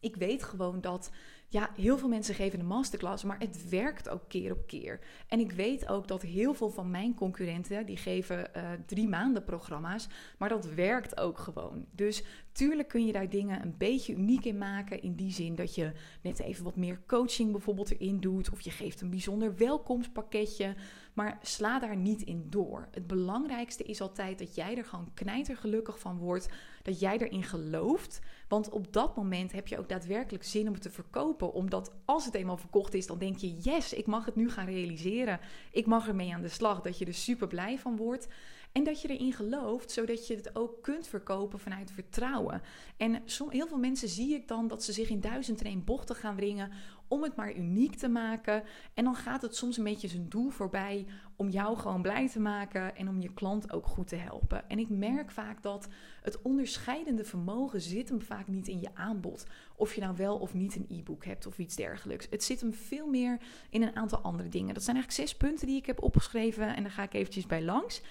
ik 0.00 0.16
weet 0.16 0.42
gewoon 0.42 0.80
dat 0.80 1.10
ja, 1.48 1.70
heel 1.76 1.98
veel 1.98 2.08
mensen 2.08 2.34
geven 2.34 2.60
een 2.60 2.66
masterclass, 2.66 3.24
maar 3.24 3.38
het 3.38 3.68
werkt 3.68 4.08
ook 4.08 4.28
keer 4.28 4.52
op 4.52 4.66
keer. 4.66 5.00
En 5.28 5.40
ik 5.40 5.52
weet 5.52 5.88
ook 5.88 6.08
dat 6.08 6.22
heel 6.22 6.54
veel 6.54 6.70
van 6.70 6.90
mijn 6.90 7.14
concurrenten, 7.14 7.86
die 7.86 7.96
geven 7.96 8.50
uh, 8.56 8.70
drie 8.86 9.08
maanden 9.08 9.44
programma's, 9.44 10.08
maar 10.38 10.48
dat 10.48 10.66
werkt 10.66 11.20
ook 11.20 11.38
gewoon. 11.38 11.86
Dus 11.90 12.24
tuurlijk 12.52 12.88
kun 12.88 13.06
je 13.06 13.12
daar 13.12 13.28
dingen 13.28 13.62
een 13.62 13.74
beetje 13.78 14.14
uniek 14.14 14.44
in 14.44 14.58
maken, 14.58 15.02
in 15.02 15.14
die 15.14 15.32
zin 15.32 15.54
dat 15.54 15.74
je 15.74 15.92
net 16.22 16.38
even 16.38 16.64
wat 16.64 16.76
meer 16.76 17.00
coaching 17.06 17.52
bijvoorbeeld 17.52 17.90
erin 17.90 18.20
doet, 18.20 18.50
of 18.50 18.60
je 18.60 18.70
geeft 18.70 19.00
een 19.00 19.10
bijzonder 19.10 19.56
welkomstpakketje, 19.56 20.74
maar 21.12 21.38
sla 21.42 21.78
daar 21.78 21.96
niet 21.96 22.22
in 22.22 22.46
door. 22.50 22.88
Het 22.90 23.06
belangrijkste 23.06 23.82
is 23.82 24.00
altijd 24.00 24.38
dat 24.38 24.54
jij 24.54 24.76
er 24.76 24.84
gewoon 24.84 25.14
knijtergelukkig 25.14 25.98
van 25.98 26.18
wordt, 26.18 26.48
dat 26.82 27.00
jij 27.00 27.18
erin 27.18 27.42
gelooft, 27.42 28.20
want 28.48 28.70
op 28.70 28.92
dat 28.92 29.16
moment 29.16 29.52
heb 29.52 29.68
je 29.68 29.78
ook 29.78 29.88
daadwerkelijk 29.88 30.44
zin 30.44 30.66
om 30.66 30.72
het 30.72 30.82
te 30.82 30.90
verkopen 30.90 31.33
omdat 31.42 31.92
als 32.04 32.24
het 32.24 32.34
eenmaal 32.34 32.56
verkocht 32.56 32.94
is, 32.94 33.06
dan 33.06 33.18
denk 33.18 33.36
je: 33.36 33.56
yes, 33.56 33.92
ik 33.92 34.06
mag 34.06 34.24
het 34.24 34.36
nu 34.36 34.50
gaan 34.50 34.66
realiseren. 34.66 35.40
Ik 35.72 35.86
mag 35.86 36.08
ermee 36.08 36.34
aan 36.34 36.42
de 36.42 36.48
slag. 36.48 36.80
Dat 36.80 36.98
je 36.98 37.04
er 37.04 37.14
super 37.14 37.46
blij 37.46 37.78
van 37.78 37.96
wordt. 37.96 38.28
En 38.72 38.84
dat 38.84 39.00
je 39.00 39.08
erin 39.08 39.32
gelooft, 39.32 39.90
zodat 39.90 40.26
je 40.26 40.36
het 40.36 40.56
ook 40.56 40.82
kunt 40.82 41.06
verkopen 41.06 41.58
vanuit 41.58 41.90
vertrouwen. 41.90 42.62
En 42.96 43.22
heel 43.48 43.66
veel 43.66 43.78
mensen 43.78 44.08
zie 44.08 44.34
ik 44.34 44.48
dan 44.48 44.68
dat 44.68 44.84
ze 44.84 44.92
zich 44.92 45.08
in 45.08 45.20
duizend 45.20 45.62
en 45.62 45.84
bochten 45.84 46.16
gaan 46.16 46.36
wringen 46.36 46.70
om 47.08 47.22
het 47.22 47.36
maar 47.36 47.54
uniek 47.54 47.94
te 47.94 48.08
maken. 48.08 48.62
En 48.94 49.04
dan 49.04 49.14
gaat 49.14 49.42
het 49.42 49.56
soms 49.56 49.76
een 49.76 49.84
beetje 49.84 50.08
zijn 50.08 50.28
doel 50.28 50.50
voorbij 50.50 51.06
om 51.36 51.48
jou 51.48 51.76
gewoon 51.76 52.02
blij 52.02 52.28
te 52.28 52.40
maken 52.40 52.96
en 52.96 53.08
om 53.08 53.20
je 53.20 53.34
klant 53.34 53.72
ook 53.72 53.86
goed 53.86 54.08
te 54.08 54.16
helpen. 54.16 54.68
En 54.68 54.78
ik 54.78 54.88
merk 54.88 55.30
vaak 55.30 55.62
dat 55.62 55.88
het 56.22 56.42
onderscheidende 56.42 57.24
vermogen 57.24 57.80
zit 57.80 58.08
hem 58.08 58.20
vaak 58.20 58.48
niet 58.48 58.68
in 58.68 58.80
je 58.80 58.90
aanbod. 58.94 59.46
Of 59.76 59.94
je 59.94 60.00
nou 60.00 60.16
wel 60.16 60.36
of 60.38 60.54
niet 60.54 60.76
een 60.76 60.86
e-book 60.88 61.24
hebt 61.24 61.46
of 61.46 61.58
iets 61.58 61.76
dergelijks. 61.76 62.26
Het 62.30 62.44
zit 62.44 62.60
hem 62.60 62.74
veel 62.74 63.06
meer 63.06 63.38
in 63.70 63.82
een 63.82 63.96
aantal 63.96 64.18
andere 64.18 64.48
dingen. 64.48 64.74
Dat 64.74 64.82
zijn 64.82 64.96
eigenlijk 64.96 65.28
zes 65.28 65.38
punten 65.38 65.66
die 65.66 65.76
ik 65.76 65.86
heb 65.86 66.02
opgeschreven 66.02 66.76
en 66.76 66.82
daar 66.82 66.92
ga 66.92 67.02
ik 67.02 67.14
eventjes 67.14 67.46
bij 67.46 67.62
langs. 67.62 68.02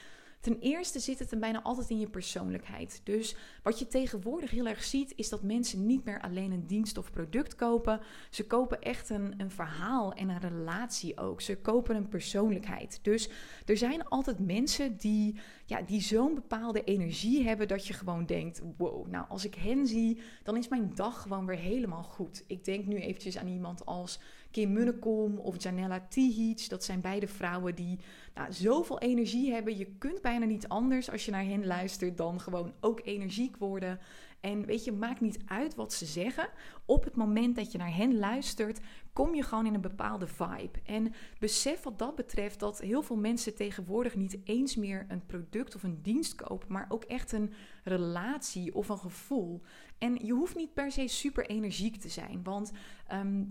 Ten 0.43 0.59
eerste 0.59 0.99
zit 0.99 1.19
het 1.19 1.31
hem 1.31 1.39
bijna 1.39 1.61
altijd 1.61 1.89
in 1.89 1.99
je 1.99 2.09
persoonlijkheid. 2.09 3.01
Dus 3.03 3.35
wat 3.61 3.79
je 3.79 3.87
tegenwoordig 3.87 4.51
heel 4.51 4.67
erg 4.67 4.83
ziet, 4.83 5.13
is 5.15 5.29
dat 5.29 5.43
mensen 5.43 5.85
niet 5.85 6.03
meer 6.05 6.21
alleen 6.21 6.51
een 6.51 6.67
dienst 6.67 6.97
of 6.97 7.11
product 7.11 7.55
kopen. 7.55 7.99
Ze 8.29 8.47
kopen 8.47 8.81
echt 8.81 9.09
een, 9.09 9.33
een 9.37 9.51
verhaal 9.51 10.13
en 10.13 10.29
een 10.29 10.39
relatie 10.39 11.17
ook. 11.17 11.41
Ze 11.41 11.57
kopen 11.57 11.95
een 11.95 12.07
persoonlijkheid. 12.07 12.99
Dus 13.01 13.29
er 13.65 13.77
zijn 13.77 14.07
altijd 14.07 14.39
mensen 14.39 14.97
die, 14.97 15.39
ja, 15.65 15.81
die 15.81 16.01
zo'n 16.01 16.35
bepaalde 16.35 16.83
energie 16.83 17.43
hebben 17.43 17.67
dat 17.67 17.87
je 17.87 17.93
gewoon 17.93 18.25
denkt: 18.25 18.61
wow, 18.77 19.07
nou 19.07 19.25
als 19.29 19.45
ik 19.45 19.55
hen 19.55 19.87
zie, 19.87 20.21
dan 20.43 20.57
is 20.57 20.67
mijn 20.67 20.91
dag 20.95 21.21
gewoon 21.21 21.45
weer 21.45 21.57
helemaal 21.57 22.03
goed. 22.03 22.43
Ik 22.47 22.65
denk 22.65 22.85
nu 22.85 22.95
eventjes 22.95 23.37
aan 23.37 23.47
iemand 23.47 23.85
als 23.85 24.19
Kim 24.51 24.73
Munnekom 24.73 25.37
of 25.37 25.63
Janella 25.63 26.05
Tihic. 26.09 26.69
Dat 26.69 26.83
zijn 26.83 27.01
beide 27.01 27.27
vrouwen 27.27 27.75
die 27.75 27.99
nou, 28.33 28.53
zoveel 28.53 28.99
energie 28.99 29.51
hebben. 29.51 29.77
Je 29.77 29.95
kunt 29.97 30.21
bijna 30.21 30.45
niet 30.45 30.67
anders 30.67 31.11
als 31.11 31.25
je 31.25 31.31
naar 31.31 31.45
hen 31.45 31.65
luistert 31.65 32.17
dan 32.17 32.39
gewoon 32.39 32.73
ook 32.79 33.01
energiek 33.03 33.57
worden. 33.57 33.99
En 34.43 34.65
weet 34.65 34.83
je, 34.83 34.91
maakt 34.91 35.21
niet 35.21 35.39
uit 35.45 35.75
wat 35.75 35.93
ze 35.93 36.05
zeggen. 36.05 36.49
Op 36.85 37.03
het 37.03 37.15
moment 37.15 37.55
dat 37.55 37.71
je 37.71 37.77
naar 37.77 37.95
hen 37.95 38.17
luistert, 38.17 38.79
kom 39.13 39.35
je 39.35 39.43
gewoon 39.43 39.65
in 39.65 39.73
een 39.73 39.81
bepaalde 39.81 40.27
vibe. 40.27 40.79
En 40.85 41.13
besef 41.39 41.83
wat 41.83 41.99
dat 41.99 42.15
betreft 42.15 42.59
dat 42.59 42.79
heel 42.79 43.01
veel 43.01 43.15
mensen 43.15 43.55
tegenwoordig 43.55 44.15
niet 44.15 44.37
eens 44.43 44.75
meer 44.75 45.05
een 45.07 45.25
product 45.25 45.75
of 45.75 45.83
een 45.83 46.01
dienst 46.01 46.35
kopen, 46.35 46.71
maar 46.71 46.85
ook 46.89 47.03
echt 47.03 47.31
een 47.31 47.53
relatie 47.83 48.75
of 48.75 48.89
een 48.89 48.99
gevoel. 48.99 49.61
En 49.97 50.25
je 50.25 50.33
hoeft 50.33 50.55
niet 50.55 50.73
per 50.73 50.91
se 50.91 51.07
super 51.07 51.45
energiek 51.45 51.95
te 51.95 52.09
zijn, 52.09 52.43
want. 52.43 52.71
Ehm, 53.07 53.43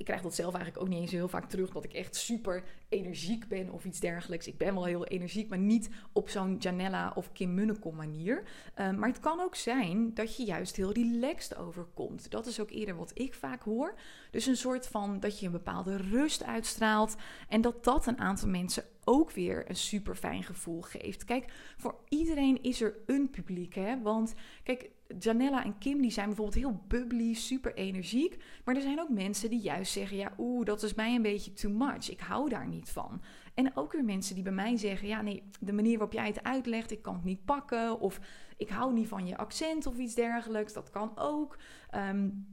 ik 0.00 0.06
krijg 0.06 0.22
dat 0.22 0.34
zelf 0.34 0.54
eigenlijk 0.54 0.84
ook 0.84 0.90
niet 0.90 1.00
eens 1.00 1.10
heel 1.10 1.28
vaak 1.28 1.48
terug. 1.48 1.70
Dat 1.70 1.84
ik 1.84 1.92
echt 1.92 2.16
super 2.16 2.62
energiek 2.88 3.48
ben 3.48 3.70
of 3.70 3.84
iets 3.84 4.00
dergelijks. 4.00 4.46
Ik 4.46 4.56
ben 4.56 4.74
wel 4.74 4.84
heel 4.84 5.06
energiek, 5.06 5.48
maar 5.48 5.58
niet 5.58 5.90
op 6.12 6.28
zo'n 6.28 6.56
Janella 6.56 7.12
of 7.14 7.32
Kim 7.32 7.54
Munnekom 7.54 7.96
manier. 7.96 8.42
Ehm, 8.74 8.98
maar 8.98 9.08
het 9.08 9.20
kan 9.20 9.40
ook 9.40 9.54
zijn 9.54 10.14
dat 10.14 10.36
je 10.36 10.44
juist 10.44 10.76
heel 10.76 10.92
relaxed 10.92 11.56
overkomt. 11.56 12.30
Dat 12.30 12.46
is 12.46 12.60
ook 12.60 12.70
eerder 12.70 12.96
wat 12.96 13.10
ik 13.14 13.34
vaak 13.34 13.62
hoor. 13.62 13.94
Dus 14.30 14.46
een 14.46 14.56
soort 14.56 14.86
van 14.86 15.20
dat 15.20 15.40
je 15.40 15.46
een 15.46 15.52
bepaalde 15.52 15.96
rust 15.96 16.44
uitstraalt. 16.44 17.16
En 17.48 17.60
dat 17.60 17.84
dat 17.84 18.06
een 18.06 18.18
aantal 18.18 18.48
mensen 18.48 18.84
ook 19.04 19.30
weer 19.30 19.70
een 19.70 19.76
super 19.76 20.14
fijn 20.14 20.42
gevoel 20.42 20.80
geeft. 20.80 21.24
Kijk, 21.24 21.52
voor 21.76 21.94
iedereen 22.08 22.62
is 22.62 22.80
er 22.80 22.94
een 23.06 23.30
publiek. 23.30 23.74
Hè? 23.74 24.02
Want 24.02 24.34
kijk, 24.62 24.90
Janella 25.18 25.64
en 25.64 25.78
Kim 25.78 26.00
die 26.00 26.10
zijn 26.10 26.26
bijvoorbeeld 26.26 26.56
heel 26.56 26.82
bubbly, 26.88 27.34
super 27.34 27.74
energiek. 27.74 28.36
Maar 28.64 28.74
er 28.74 28.82
zijn 28.82 29.00
ook 29.00 29.08
mensen 29.08 29.50
die 29.50 29.60
juist 29.60 29.92
zeggen: 29.92 30.16
ja, 30.16 30.32
oeh, 30.38 30.64
dat 30.64 30.82
is 30.82 30.94
mij 30.94 31.14
een 31.14 31.22
beetje 31.22 31.52
too 31.52 31.72
much. 31.72 32.10
Ik 32.10 32.20
hou 32.20 32.48
daar 32.48 32.68
niet 32.68 32.90
van. 32.90 33.22
En 33.54 33.76
ook 33.76 33.92
weer 33.92 34.04
mensen 34.04 34.34
die 34.34 34.44
bij 34.44 34.52
mij 34.52 34.76
zeggen: 34.76 35.08
ja, 35.08 35.22
nee, 35.22 35.42
de 35.60 35.72
manier 35.72 35.98
waarop 35.98 36.12
jij 36.12 36.26
het 36.26 36.42
uitlegt, 36.42 36.90
ik 36.90 37.02
kan 37.02 37.14
het 37.14 37.24
niet 37.24 37.44
pakken. 37.44 38.00
Of 38.00 38.20
ik 38.56 38.68
hou 38.68 38.92
niet 38.92 39.08
van 39.08 39.26
je 39.26 39.36
accent 39.36 39.86
of 39.86 39.98
iets 39.98 40.14
dergelijks. 40.14 40.72
Dat 40.72 40.90
kan 40.90 41.12
ook. 41.18 41.58
Um, 41.94 42.46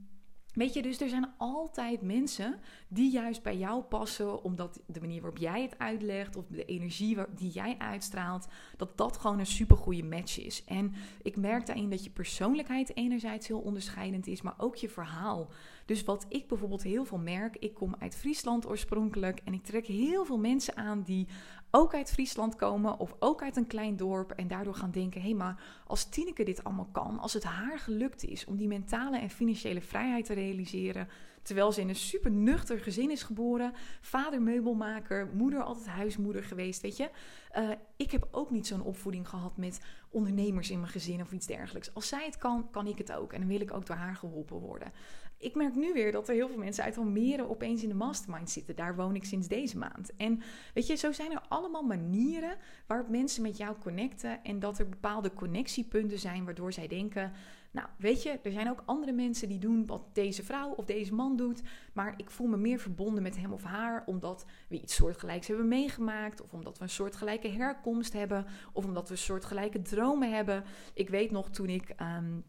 Weet 0.58 0.74
je, 0.74 0.82
dus 0.82 1.02
er 1.02 1.10
zijn 1.10 1.34
altijd 1.38 2.02
mensen 2.02 2.60
die 2.88 3.12
juist 3.12 3.44
bij 3.44 3.58
jou 3.58 3.84
passen, 3.84 4.44
omdat 4.44 4.82
de 4.86 5.00
manier 5.00 5.22
waarop 5.22 5.40
jij 5.40 5.62
het 5.62 5.80
uitlegt 5.80 6.36
of 6.36 6.46
de 6.48 6.66
energie 6.66 7.18
die 7.36 7.52
jij 7.52 7.76
uitstraalt, 7.78 8.48
dat 8.78 8.98
dat 8.98 9.18
gewoon 9.18 9.40
een 9.40 9.46
supergoeie 9.46 10.04
match 10.04 10.40
is. 10.40 10.64
En 10.66 10.94
ik 11.22 11.36
merk 11.36 11.66
daarin 11.66 11.90
dat 11.90 12.04
je 12.04 12.10
persoonlijkheid 12.10 12.96
enerzijds 12.96 13.48
heel 13.48 13.60
onderscheidend 13.60 14.28
is, 14.28 14.42
maar 14.42 14.56
ook 14.58 14.76
je 14.76 14.90
verhaal. 14.90 15.50
Dus 15.86 16.04
wat 16.04 16.26
ik 16.30 16.48
bijvoorbeeld 16.48 16.84
heel 16.84 17.06
veel 17.06 17.18
merk, 17.18 17.56
ik 17.56 17.74
kom 17.74 17.96
uit 18.00 18.16
Friesland 18.16 18.68
oorspronkelijk 18.68 19.42
en 19.44 19.54
ik 19.54 19.64
trek 19.64 19.86
heel 19.86 20.26
veel 20.26 20.40
mensen 20.40 20.76
aan 20.76 21.02
die 21.02 21.28
ook 21.72 21.94
uit 21.94 22.12
Friesland 22.12 22.56
komen 22.56 23.00
of 23.00 23.16
ook 23.20 23.42
uit 23.42 23.56
een 23.56 23.68
klein 23.68 23.98
dorp 23.98 24.32
en 24.32 24.48
daardoor 24.48 24.76
gaan 24.76 24.92
denken: 24.92 25.22
hé, 25.22 25.34
maar 25.34 25.62
als 25.88 26.10
Tineke 26.10 26.44
dit 26.44 26.64
allemaal 26.64 26.90
kan, 26.92 27.20
als 27.20 27.34
het 27.34 27.44
haar 27.44 27.80
gelukt 27.80 28.24
is 28.24 28.46
om 28.46 28.58
die 28.58 28.68
mentale 28.68 29.20
en 29.20 29.30
financiële 29.30 29.82
vrijheid 29.82 30.26
te 30.26 30.34
realiseren, 30.34 31.08
terwijl 31.48 31.72
ze 31.72 31.82
in 31.82 31.90
een 31.90 31.96
super 31.96 32.32
nuchter 32.32 32.80
gezin 32.80 33.12
is 33.12 33.24
geboren, 33.24 33.74
vader 34.02 34.42
meubelmaker, 34.42 35.30
moeder 35.34 35.64
altijd 35.64 35.88
huismoeder 35.88 36.44
geweest, 36.44 36.82
weet 36.82 36.98
je. 36.98 37.10
Uh, 37.58 37.70
ik 37.96 38.12
heb 38.12 38.28
ook 38.32 38.52
niet 38.52 38.68
zo'n 38.68 38.82
opvoeding 38.82 39.30
gehad 39.30 39.58
met 39.58 39.82
ondernemers 40.10 40.70
in 40.70 40.80
mijn 40.80 40.92
gezin 40.92 41.22
of 41.22 41.32
iets 41.32 41.46
dergelijks. 41.46 41.94
Als 41.94 42.08
zij 42.08 42.26
het 42.26 42.38
kan, 42.38 42.70
kan 42.72 42.88
ik 42.88 42.98
het 42.98 43.12
ook 43.12 43.34
en 43.34 43.40
dan 43.40 43.50
wil 43.50 43.62
ik 43.62 43.74
ook 43.74 43.86
door 43.86 43.96
haar 43.96 44.16
geholpen 44.16 44.60
worden 44.60 44.92
ik 45.40 45.56
merk 45.56 45.76
nu 45.76 45.94
weer 45.94 46.12
dat 46.12 46.28
er 46.28 46.34
heel 46.34 46.48
veel 46.48 46.58
mensen 46.58 46.84
uit 46.84 46.98
Almere 46.98 47.50
opeens 47.50 47.84
in 47.84 47.90
de 47.90 47.96
mastermind 47.96 48.50
zitten. 48.50 48.76
Daar 48.76 48.96
woon 48.96 49.16
ik 49.16 49.26
sinds 49.26 49.48
deze 49.48 49.78
maand. 49.78 50.16
En 50.16 50.42
weet 50.74 50.88
je, 50.88 50.96
zo 50.96 51.12
zijn 51.12 51.32
er 51.32 51.42
allemaal 51.48 51.84
manieren 51.84 52.58
waarop 52.88 53.10
mensen 53.10 53.42
met 53.42 53.58
jou 53.58 53.76
connecten. 53.80 54.44
En 54.44 54.60
dat 54.60 54.80
er 54.80 54.90
bepaalde 54.90 55.34
connectiepunten 55.34 56.20
zijn 56.20 56.46
waardoor 56.46 56.74
zij 56.74 56.88
denken. 56.88 57.32
Nou, 57.78 57.90
weet 57.98 58.24
je, 58.24 58.40
er 58.44 58.52
zijn 58.52 58.70
ook 58.70 58.84
andere 58.86 59.12
mensen 59.12 59.48
die 59.48 59.60
doen 59.60 59.86
wat 59.86 60.04
deze 60.14 60.44
vrouw 60.44 60.70
of 60.70 60.86
deze 60.86 61.14
man 61.14 61.36
doet. 61.36 61.62
Maar 61.94 62.14
ik 62.18 62.32
voel 62.32 62.48
me 62.48 62.58
meer 62.58 62.80
verbonden 62.80 63.24
met 63.24 63.38
hem 63.38 63.54
of 63.54 63.64
haar 63.64 64.04
omdat 64.06 64.46
we 64.68 64.82
iets 64.82 64.96
soortgelijks 64.96 65.48
hebben 65.48 65.68
meegemaakt. 65.68 66.42
Of 66.42 66.54
omdat 66.54 66.78
we 66.78 66.84
een 66.84 66.90
soortgelijke 66.90 67.48
herkomst 67.48 68.14
hebben. 68.14 68.46
Of 68.74 68.86
omdat 68.86 69.10
we 69.10 69.16
soortgelijke 69.16 69.82
dromen 69.82 70.32
hebben. 70.34 70.64
Ik 70.94 71.10
weet 71.10 71.32
nog 71.32 71.50
toen 71.50 71.70
ik. 71.70 71.94
Um, 72.02 72.44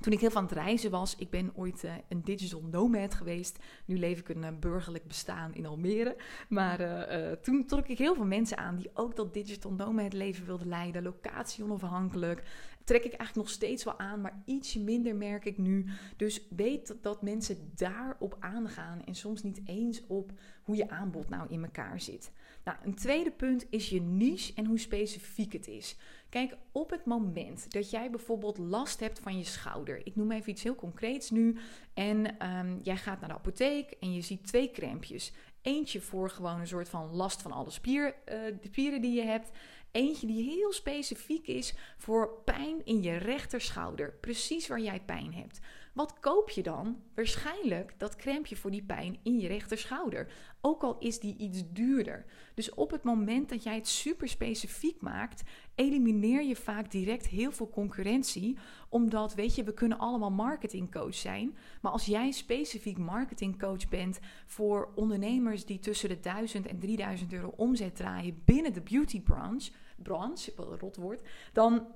toen 0.00 0.12
ik 0.12 0.20
heel 0.20 0.30
van 0.30 0.42
het 0.42 0.52
reizen 0.52 0.90
was, 0.90 1.16
ik 1.16 1.30
ben 1.30 1.50
ooit 1.54 1.84
uh, 1.84 1.92
een 2.08 2.24
digital 2.24 2.62
nomad 2.70 3.14
geweest. 3.14 3.58
Nu 3.84 3.98
leef 3.98 4.18
ik 4.18 4.28
een 4.28 4.42
uh, 4.42 4.48
burgerlijk 4.60 5.06
bestaan 5.06 5.54
in 5.54 5.66
Almere. 5.66 6.16
Maar 6.48 6.80
uh, 6.80 7.32
toen 7.32 7.66
trok 7.66 7.88
ik 7.88 7.98
heel 7.98 8.14
veel 8.14 8.24
mensen 8.24 8.58
aan 8.58 8.76
die 8.76 8.90
ook 8.94 9.16
dat 9.16 9.34
digital 9.34 9.72
nomad 9.72 10.12
leven 10.12 10.46
wilden 10.46 10.68
leiden. 10.68 11.02
Locatie 11.02 11.64
onafhankelijk. 11.64 12.42
Trek 12.90 13.04
ik 13.04 13.12
eigenlijk 13.12 13.46
nog 13.46 13.56
steeds 13.56 13.84
wel 13.84 13.98
aan, 13.98 14.20
maar 14.20 14.42
ietsje 14.44 14.80
minder 14.80 15.16
merk 15.16 15.44
ik 15.44 15.58
nu. 15.58 15.86
Dus 16.16 16.40
weet 16.48 16.96
dat, 17.02 17.22
mensen 17.22 17.72
daarop 17.74 18.36
aangaan 18.40 19.04
en 19.04 19.14
soms 19.14 19.42
niet 19.42 19.60
eens 19.64 20.06
op 20.06 20.32
hoe 20.62 20.76
je 20.76 20.90
aanbod 20.90 21.28
nou 21.28 21.48
in 21.48 21.62
elkaar 21.62 22.00
zit. 22.00 22.32
Nou, 22.64 22.78
een 22.84 22.94
tweede 22.94 23.30
punt 23.30 23.66
is 23.70 23.88
je 23.88 24.00
niche 24.00 24.52
en 24.54 24.66
hoe 24.66 24.78
specifiek 24.78 25.52
het 25.52 25.68
is. 25.68 25.96
Kijk, 26.28 26.56
op 26.72 26.90
het 26.90 27.04
moment 27.04 27.72
dat 27.72 27.90
jij 27.90 28.10
bijvoorbeeld 28.10 28.58
last 28.58 29.00
hebt 29.00 29.18
van 29.18 29.38
je 29.38 29.44
schouder. 29.44 30.06
Ik 30.06 30.16
noem 30.16 30.32
even 30.32 30.50
iets 30.50 30.62
heel 30.62 30.74
concreets 30.74 31.30
nu. 31.30 31.56
En 31.94 32.38
ehm, 32.38 32.78
jij 32.82 32.96
gaat 32.96 33.20
naar 33.20 33.28
de 33.28 33.34
apotheek 33.34 33.90
en 33.90 34.12
je 34.12 34.20
ziet 34.20 34.46
twee 34.46 34.70
crempjes. 34.70 35.32
Eentje 35.62 36.00
voor 36.00 36.30
gewoon 36.30 36.60
een 36.60 36.66
soort 36.66 36.88
van 36.88 37.10
last 37.10 37.42
van 37.42 37.52
alle 37.52 37.70
spier, 37.70 38.06
uh, 38.06 38.14
de 38.24 38.58
spieren 38.62 39.00
die 39.00 39.14
je 39.14 39.24
hebt. 39.24 39.50
Eentje 39.90 40.26
die 40.26 40.50
heel 40.50 40.72
specifiek 40.72 41.46
is 41.46 41.74
voor 41.96 42.42
pijn 42.44 42.84
in 42.84 43.02
je 43.02 43.16
rechterschouder. 43.16 44.12
Precies 44.20 44.68
waar 44.68 44.80
jij 44.80 45.00
pijn 45.00 45.34
hebt. 45.34 45.60
Wat 45.92 46.20
koop 46.20 46.50
je 46.50 46.62
dan? 46.62 47.02
Waarschijnlijk 47.14 47.94
dat 47.98 48.16
crème 48.16 48.56
voor 48.56 48.70
die 48.70 48.82
pijn 48.82 49.18
in 49.22 49.38
je 49.38 49.48
rechterschouder. 49.48 50.32
Ook 50.60 50.82
al 50.82 50.98
is 50.98 51.20
die 51.20 51.36
iets 51.36 51.62
duurder. 51.72 52.24
Dus 52.54 52.74
op 52.74 52.90
het 52.90 53.02
moment 53.02 53.48
dat 53.48 53.62
jij 53.62 53.74
het 53.74 53.88
super 53.88 54.28
specifiek 54.28 55.00
maakt, 55.00 55.42
elimineer 55.74 56.42
je 56.42 56.56
vaak 56.56 56.90
direct 56.90 57.26
heel 57.26 57.52
veel 57.52 57.70
concurrentie. 57.70 58.58
Omdat, 58.88 59.34
weet 59.34 59.54
je, 59.54 59.64
we 59.64 59.74
kunnen 59.74 59.98
allemaal 59.98 60.30
marketingcoach 60.30 61.14
zijn. 61.14 61.56
Maar 61.80 61.92
als 61.92 62.06
jij 62.06 62.30
specifiek 62.30 62.98
marketingcoach 62.98 63.88
bent 63.88 64.18
voor 64.46 64.92
ondernemers 64.94 65.66
die 65.66 65.78
tussen 65.78 66.08
de 66.08 66.20
1000 66.20 66.66
en 66.66 66.78
3000 66.78 67.32
euro 67.32 67.52
omzet 67.56 67.96
draaien 67.96 68.42
binnen 68.44 68.72
de 68.72 68.82
beauty 68.82 69.22
branche, 69.22 70.52
een 70.56 70.78
rot 70.78 70.96
woord, 70.96 71.22
dan 71.52 71.86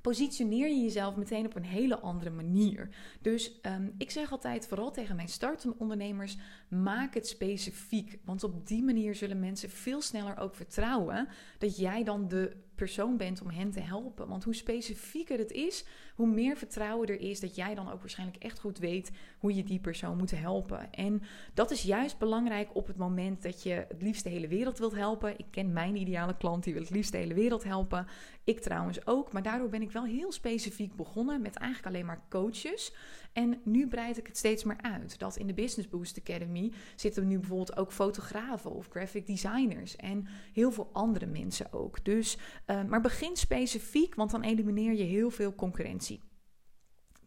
positioneer 0.00 0.68
je 0.68 0.82
jezelf 0.82 1.16
meteen 1.16 1.46
op 1.46 1.56
een 1.56 1.64
hele 1.64 1.98
andere 1.98 2.30
manier. 2.30 2.88
Dus 3.20 3.60
um, 3.62 3.94
ik 3.98 4.10
zeg 4.10 4.32
altijd, 4.32 4.66
vooral 4.66 4.90
tegen 4.90 5.16
mijn 5.16 5.28
startende 5.28 5.76
ondernemers, 5.78 6.36
maak 6.68 7.14
het 7.14 7.28
specifiek. 7.28 8.18
Want 8.24 8.44
op 8.44 8.66
die 8.66 8.82
manier 8.82 9.14
zullen 9.14 9.40
mensen 9.40 9.70
veel 9.70 10.00
sneller 10.00 10.38
ook 10.38 10.54
vertrouwen 10.54 11.28
dat 11.58 11.76
jij 11.76 12.04
dan 12.04 12.28
de 12.28 12.56
persoon 12.74 13.16
bent 13.16 13.42
om 13.42 13.50
hen 13.50 13.70
te 13.70 13.80
helpen. 13.80 14.28
Want 14.28 14.44
hoe 14.44 14.54
specifieker 14.54 15.38
het 15.38 15.50
is, 15.50 15.84
hoe 16.18 16.26
meer 16.26 16.56
vertrouwen 16.56 17.08
er 17.08 17.20
is 17.20 17.40
dat 17.40 17.54
jij 17.54 17.74
dan 17.74 17.92
ook 17.92 18.00
waarschijnlijk 18.00 18.42
echt 18.42 18.58
goed 18.58 18.78
weet 18.78 19.10
hoe 19.38 19.54
je 19.54 19.64
die 19.64 19.80
persoon 19.80 20.16
moet 20.16 20.30
helpen. 20.30 20.92
En 20.92 21.22
dat 21.54 21.70
is 21.70 21.82
juist 21.82 22.18
belangrijk 22.18 22.68
op 22.72 22.86
het 22.86 22.96
moment 22.96 23.42
dat 23.42 23.62
je 23.62 23.84
het 23.88 24.02
liefst 24.02 24.24
de 24.24 24.30
hele 24.30 24.48
wereld 24.48 24.78
wilt 24.78 24.94
helpen. 24.94 25.38
Ik 25.38 25.46
ken 25.50 25.72
mijn 25.72 25.96
ideale 25.96 26.36
klant, 26.36 26.64
die 26.64 26.72
wil 26.72 26.82
het 26.82 26.90
liefst 26.90 27.12
de 27.12 27.18
hele 27.18 27.34
wereld 27.34 27.64
helpen. 27.64 28.06
Ik 28.44 28.60
trouwens 28.60 29.06
ook, 29.06 29.32
maar 29.32 29.42
daardoor 29.42 29.68
ben 29.68 29.82
ik 29.82 29.90
wel 29.90 30.04
heel 30.04 30.32
specifiek 30.32 30.96
begonnen 30.96 31.42
met 31.42 31.56
eigenlijk 31.56 31.94
alleen 31.94 32.06
maar 32.06 32.22
coaches. 32.28 32.92
En 33.32 33.60
nu 33.64 33.88
breid 33.88 34.18
ik 34.18 34.26
het 34.26 34.36
steeds 34.36 34.64
meer 34.64 34.80
uit. 34.80 35.18
Dat 35.18 35.36
in 35.36 35.46
de 35.46 35.54
Business 35.54 35.88
Boost 35.88 36.18
Academy 36.18 36.72
zitten 36.96 37.26
nu 37.26 37.38
bijvoorbeeld 37.38 37.76
ook 37.76 37.92
fotografen 37.92 38.70
of 38.70 38.88
graphic 38.90 39.26
designers 39.26 39.96
en 39.96 40.26
heel 40.52 40.72
veel 40.72 40.90
andere 40.92 41.26
mensen 41.26 41.72
ook. 41.72 42.04
Dus, 42.04 42.38
uh, 42.66 42.84
maar 42.84 43.00
begin 43.00 43.36
specifiek, 43.36 44.14
want 44.14 44.30
dan 44.30 44.42
elimineer 44.42 44.94
je 44.94 45.02
heel 45.02 45.30
veel 45.30 45.54
concurrentie. 45.54 46.07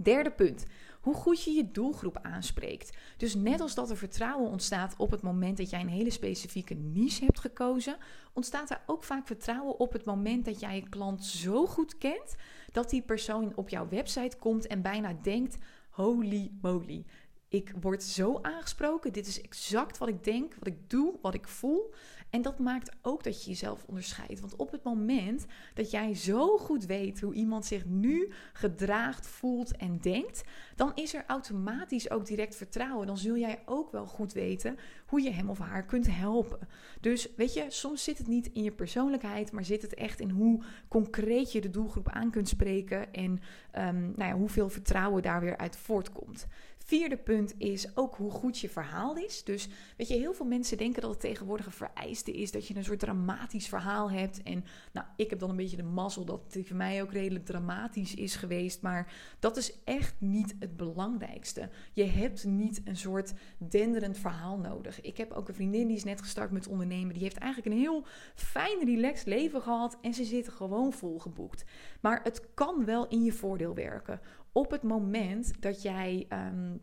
Derde 0.03 0.31
punt. 0.31 0.65
Hoe 1.01 1.13
goed 1.13 1.43
je 1.43 1.51
je 1.51 1.71
doelgroep 1.71 2.19
aanspreekt. 2.21 2.97
Dus 3.17 3.35
net 3.35 3.61
als 3.61 3.75
dat 3.75 3.89
er 3.89 3.97
vertrouwen 3.97 4.49
ontstaat 4.49 4.95
op 4.97 5.11
het 5.11 5.21
moment 5.21 5.57
dat 5.57 5.69
jij 5.69 5.79
een 5.79 5.87
hele 5.87 6.09
specifieke 6.09 6.73
niche 6.73 7.25
hebt 7.25 7.39
gekozen, 7.39 7.97
ontstaat 8.33 8.69
er 8.69 8.81
ook 8.85 9.03
vaak 9.03 9.27
vertrouwen 9.27 9.79
op 9.79 9.93
het 9.93 10.05
moment 10.05 10.45
dat 10.45 10.59
jij 10.59 10.75
je 10.75 10.89
klant 10.89 11.25
zo 11.25 11.65
goed 11.65 11.97
kent 11.97 12.35
dat 12.71 12.89
die 12.89 13.01
persoon 13.01 13.51
op 13.55 13.69
jouw 13.69 13.87
website 13.89 14.37
komt 14.37 14.67
en 14.67 14.81
bijna 14.81 15.13
denkt: 15.21 15.57
holy 15.89 16.51
moly. 16.61 17.05
Ik 17.47 17.73
word 17.81 18.03
zo 18.03 18.39
aangesproken. 18.41 19.13
Dit 19.13 19.27
is 19.27 19.41
exact 19.41 19.97
wat 19.97 20.07
ik 20.07 20.23
denk, 20.23 20.55
wat 20.55 20.67
ik 20.67 20.89
doe, 20.89 21.17
wat 21.21 21.33
ik 21.33 21.47
voel. 21.47 21.93
En 22.31 22.41
dat 22.41 22.59
maakt 22.59 22.91
ook 23.01 23.23
dat 23.23 23.43
je 23.43 23.49
jezelf 23.49 23.83
onderscheidt. 23.87 24.39
Want 24.39 24.55
op 24.55 24.71
het 24.71 24.83
moment 24.83 25.45
dat 25.73 25.91
jij 25.91 26.15
zo 26.15 26.57
goed 26.57 26.85
weet 26.85 27.21
hoe 27.21 27.33
iemand 27.33 27.65
zich 27.65 27.85
nu 27.85 28.31
gedraagt, 28.53 29.27
voelt 29.27 29.77
en 29.77 29.97
denkt, 30.01 30.43
dan 30.75 30.91
is 30.95 31.13
er 31.13 31.23
automatisch 31.27 32.09
ook 32.09 32.25
direct 32.25 32.55
vertrouwen. 32.55 33.07
Dan 33.07 33.17
zul 33.17 33.37
jij 33.37 33.61
ook 33.65 33.91
wel 33.91 34.05
goed 34.05 34.33
weten 34.33 34.77
hoe 35.05 35.21
je 35.21 35.31
hem 35.31 35.49
of 35.49 35.59
haar 35.59 35.85
kunt 35.85 36.07
helpen. 36.15 36.67
Dus 37.01 37.27
weet 37.35 37.53
je, 37.53 37.65
soms 37.67 38.03
zit 38.03 38.17
het 38.17 38.27
niet 38.27 38.49
in 38.53 38.63
je 38.63 38.71
persoonlijkheid, 38.71 39.51
maar 39.51 39.65
zit 39.65 39.81
het 39.81 39.93
echt 39.93 40.19
in 40.19 40.29
hoe 40.29 40.63
concreet 40.87 41.51
je 41.51 41.61
de 41.61 41.69
doelgroep 41.69 42.09
aan 42.09 42.31
kunt 42.31 42.47
spreken 42.47 43.13
en 43.13 43.31
um, 43.31 44.13
nou 44.15 44.29
ja, 44.29 44.33
hoeveel 44.33 44.69
vertrouwen 44.69 45.21
daar 45.21 45.41
weer 45.41 45.57
uit 45.57 45.77
voortkomt. 45.77 46.47
Vierde 46.85 47.17
punt 47.17 47.53
is 47.57 47.97
ook 47.97 48.15
hoe 48.15 48.31
goed 48.31 48.59
je 48.59 48.69
verhaal 48.69 49.15
is. 49.15 49.43
Dus 49.43 49.67
weet 49.97 50.07
je, 50.07 50.13
heel 50.13 50.33
veel 50.33 50.45
mensen 50.45 50.77
denken 50.77 51.01
dat 51.01 51.11
het 51.11 51.19
tegenwoordig 51.19 51.65
een 51.65 51.71
vereiste 51.71 52.31
is 52.31 52.51
dat 52.51 52.67
je 52.67 52.75
een 52.75 52.83
soort 52.83 52.99
dramatisch 52.99 53.67
verhaal 53.67 54.11
hebt. 54.11 54.43
En 54.43 54.65
nou, 54.91 55.07
ik 55.15 55.29
heb 55.29 55.39
dan 55.39 55.49
een 55.49 55.55
beetje 55.55 55.77
de 55.77 55.83
mazzel 55.83 56.25
dat 56.25 56.41
het 56.53 56.67
voor 56.67 56.77
mij 56.77 57.01
ook 57.01 57.11
redelijk 57.11 57.45
dramatisch 57.45 58.15
is 58.15 58.35
geweest. 58.35 58.81
Maar 58.81 59.13
dat 59.39 59.57
is 59.57 59.83
echt 59.83 60.15
niet 60.17 60.55
het 60.59 60.77
belangrijkste. 60.77 61.69
Je 61.93 62.03
hebt 62.03 62.45
niet 62.45 62.81
een 62.83 62.97
soort 62.97 63.33
denderend 63.57 64.17
verhaal 64.17 64.57
nodig. 64.57 65.01
Ik 65.01 65.17
heb 65.17 65.31
ook 65.31 65.47
een 65.47 65.55
vriendin 65.55 65.87
die 65.87 65.95
is 65.95 66.03
net 66.03 66.21
gestart 66.21 66.51
met 66.51 66.67
ondernemen. 66.67 67.13
Die 67.13 67.23
heeft 67.23 67.37
eigenlijk 67.37 67.75
een 67.75 67.81
heel 67.81 68.05
fijn, 68.35 68.85
relaxed 68.85 69.27
leven 69.27 69.61
gehad. 69.61 69.97
En 70.01 70.13
ze 70.13 70.23
zit 70.23 70.49
gewoon 70.49 70.93
volgeboekt. 70.93 71.63
Maar 72.01 72.19
het 72.23 72.53
kan 72.53 72.85
wel 72.85 73.07
in 73.07 73.23
je 73.23 73.31
voordeel 73.31 73.73
werken 73.73 74.19
op 74.51 74.71
het 74.71 74.83
moment 74.83 75.61
dat 75.61 75.81
jij. 75.81 76.27
Um, 76.29 76.81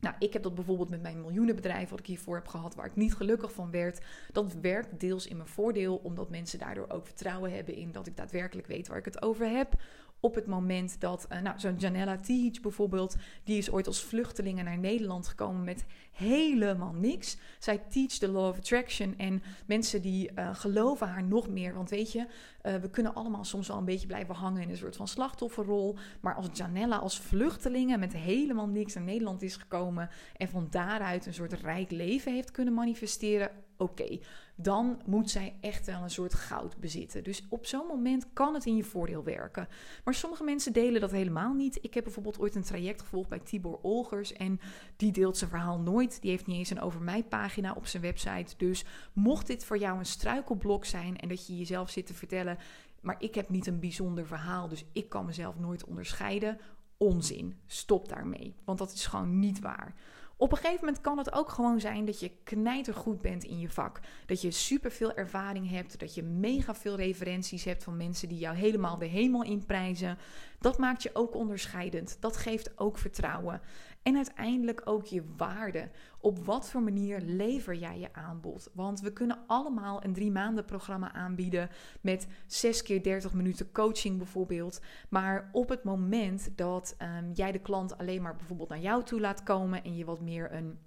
nou, 0.00 0.16
ik 0.18 0.32
heb 0.32 0.42
dat 0.42 0.54
bijvoorbeeld 0.54 0.90
met 0.90 1.02
mijn 1.02 1.20
miljoenenbedrijf, 1.20 1.90
wat 1.90 1.98
ik 1.98 2.06
hiervoor 2.06 2.34
heb 2.34 2.48
gehad, 2.48 2.74
waar 2.74 2.86
ik 2.86 2.96
niet 2.96 3.14
gelukkig 3.14 3.52
van 3.52 3.70
werd. 3.70 4.04
Dat 4.32 4.52
werkt 4.52 5.00
deels 5.00 5.26
in 5.26 5.36
mijn 5.36 5.48
voordeel, 5.48 5.96
omdat 5.96 6.30
mensen 6.30 6.58
daardoor 6.58 6.88
ook 6.88 7.06
vertrouwen 7.06 7.52
hebben 7.52 7.74
in 7.74 7.92
dat 7.92 8.06
ik 8.06 8.16
daadwerkelijk 8.16 8.66
weet 8.66 8.88
waar 8.88 8.98
ik 8.98 9.04
het 9.04 9.22
over 9.22 9.48
heb 9.48 9.74
op 10.20 10.34
het 10.34 10.46
moment 10.46 11.00
dat, 11.00 11.26
uh, 11.32 11.40
nou, 11.40 11.58
zo'n 11.58 11.76
Janella 11.76 12.16
Teach 12.16 12.60
bijvoorbeeld, 12.60 13.16
die 13.44 13.58
is 13.58 13.70
ooit 13.70 13.86
als 13.86 14.02
vluchtelinge 14.02 14.62
naar 14.62 14.78
Nederland 14.78 15.28
gekomen 15.28 15.64
met 15.64 15.84
helemaal 16.12 16.92
niks. 16.92 17.36
Zij 17.58 17.78
teach 17.78 18.10
the 18.10 18.28
law 18.28 18.48
of 18.48 18.56
attraction 18.56 19.14
en 19.18 19.42
mensen 19.66 20.02
die 20.02 20.30
uh, 20.38 20.54
geloven 20.54 21.08
haar 21.08 21.24
nog 21.24 21.48
meer. 21.48 21.74
Want 21.74 21.90
weet 21.90 22.12
je, 22.12 22.18
uh, 22.18 22.74
we 22.74 22.90
kunnen 22.90 23.14
allemaal 23.14 23.44
soms 23.44 23.68
wel 23.68 23.76
een 23.76 23.84
beetje 23.84 24.06
blijven 24.06 24.34
hangen 24.34 24.62
in 24.62 24.70
een 24.70 24.76
soort 24.76 24.96
van 24.96 25.08
slachtofferrol. 25.08 25.96
Maar 26.20 26.34
als 26.34 26.48
Janella 26.52 26.96
als 26.96 27.18
vluchtelinge 27.18 27.98
met 27.98 28.12
helemaal 28.12 28.68
niks 28.68 28.94
naar 28.94 29.04
Nederland 29.04 29.42
is 29.42 29.56
gekomen 29.56 30.10
en 30.36 30.48
van 30.48 30.66
daaruit 30.70 31.26
een 31.26 31.34
soort 31.34 31.52
rijk 31.52 31.90
leven 31.90 32.32
heeft 32.32 32.50
kunnen 32.50 32.74
manifesteren, 32.74 33.50
oké, 33.76 34.18
dan 34.54 35.00
moet 35.06 35.30
zij 35.30 35.56
echt 35.60 35.86
wel 35.86 36.02
een 36.02 36.10
soort 36.10 36.34
goud 36.34 36.76
bezitten. 36.76 37.24
Dus 37.24 37.46
op 37.48 37.66
zo'n 37.66 37.86
moment 37.86 38.26
kan 38.32 38.54
het 38.54 38.66
in 38.66 38.76
je 38.76 38.84
voordeel 38.84 39.24
werken. 39.24 39.68
Maar 40.04 40.14
sommige 40.14 40.44
mensen 40.44 40.72
delen 40.72 41.00
dat 41.00 41.10
helemaal 41.10 41.52
niet. 41.52 41.78
Ik 41.80 41.94
heb 41.94 42.04
bijvoorbeeld 42.04 42.38
ooit 42.38 42.54
een 42.54 42.62
traject 42.62 43.00
gevolgd 43.00 43.28
bij 43.28 43.38
Tibor 43.38 43.78
Olgers 43.82 44.32
en 44.32 44.60
die 44.96 45.12
deelt 45.12 45.36
zijn 45.36 45.50
verhaal 45.50 45.78
nooit. 45.78 46.20
Die 46.20 46.30
heeft 46.30 46.46
niet 46.46 46.56
eens 46.56 46.70
een 46.70 46.80
over 46.80 47.00
mij 47.00 47.22
pagina 47.24 47.72
op 47.72 47.86
zijn 47.86 48.02
website. 48.02 48.54
Dus 48.56 48.84
mocht 49.12 49.46
dit 49.46 49.64
voor 49.64 49.78
jou 49.78 49.98
een 49.98 50.06
struikelblok 50.06 50.84
zijn 50.84 51.16
en 51.16 51.28
dat 51.28 51.46
je 51.46 51.56
jezelf 51.56 51.90
zit 51.90 52.06
te 52.06 52.14
vertellen, 52.14 52.58
maar 53.00 53.16
ik 53.18 53.34
heb 53.34 53.48
niet 53.48 53.66
een 53.66 53.80
bijzonder 53.80 54.26
verhaal, 54.26 54.68
dus 54.68 54.84
ik 54.92 55.08
kan 55.08 55.26
mezelf 55.26 55.58
nooit 55.58 55.84
onderscheiden. 55.84 56.58
Onzin. 56.96 57.58
Stop 57.66 58.08
daarmee. 58.08 58.54
Want 58.64 58.78
dat 58.78 58.92
is 58.92 59.06
gewoon 59.06 59.38
niet 59.38 59.60
waar. 59.60 59.94
Op 60.36 60.50
een 60.50 60.56
gegeven 60.56 60.84
moment 60.84 61.00
kan 61.00 61.18
het 61.18 61.32
ook 61.32 61.48
gewoon 61.48 61.80
zijn 61.80 62.04
dat 62.04 62.20
je 62.20 62.30
knijtergoed 62.44 63.20
bent 63.20 63.44
in 63.44 63.58
je 63.58 63.70
vak. 63.70 64.00
Dat 64.26 64.42
je 64.42 64.50
superveel 64.50 65.14
ervaring 65.14 65.70
hebt, 65.70 66.00
dat 66.00 66.14
je 66.14 66.22
mega 66.22 66.74
veel 66.74 66.96
referenties 66.96 67.64
hebt 67.64 67.84
van 67.84 67.96
mensen 67.96 68.28
die 68.28 68.38
jou 68.38 68.56
helemaal 68.56 68.98
de 68.98 69.04
hemel 69.06 69.42
inprijzen. 69.44 70.18
Dat 70.58 70.78
maakt 70.78 71.02
je 71.02 71.10
ook 71.12 71.34
onderscheidend. 71.34 72.16
Dat 72.20 72.36
geeft 72.36 72.78
ook 72.78 72.98
vertrouwen. 72.98 73.60
En 74.04 74.16
uiteindelijk 74.16 74.82
ook 74.84 75.04
je 75.04 75.22
waarde. 75.36 75.90
Op 76.20 76.44
wat 76.44 76.70
voor 76.70 76.82
manier 76.82 77.20
lever 77.20 77.74
jij 77.74 77.98
je 77.98 78.12
aanbod? 78.12 78.70
Want 78.74 79.00
we 79.00 79.12
kunnen 79.12 79.38
allemaal 79.46 80.04
een 80.04 80.12
drie 80.12 80.30
maanden 80.30 80.64
programma 80.64 81.12
aanbieden 81.12 81.70
met 82.00 82.26
zes 82.46 82.82
keer 82.82 83.02
30 83.02 83.32
minuten 83.32 83.72
coaching 83.72 84.18
bijvoorbeeld. 84.18 84.80
Maar 85.08 85.48
op 85.52 85.68
het 85.68 85.84
moment 85.84 86.56
dat 86.56 86.94
ehm, 86.98 87.30
jij 87.32 87.52
de 87.52 87.58
klant 87.58 87.98
alleen 87.98 88.22
maar 88.22 88.36
bijvoorbeeld 88.36 88.68
naar 88.68 88.78
jou 88.78 89.04
toe 89.04 89.20
laat 89.20 89.42
komen 89.42 89.84
en 89.84 89.96
je 89.96 90.04
wat 90.04 90.20
meer 90.20 90.52
een 90.52 90.78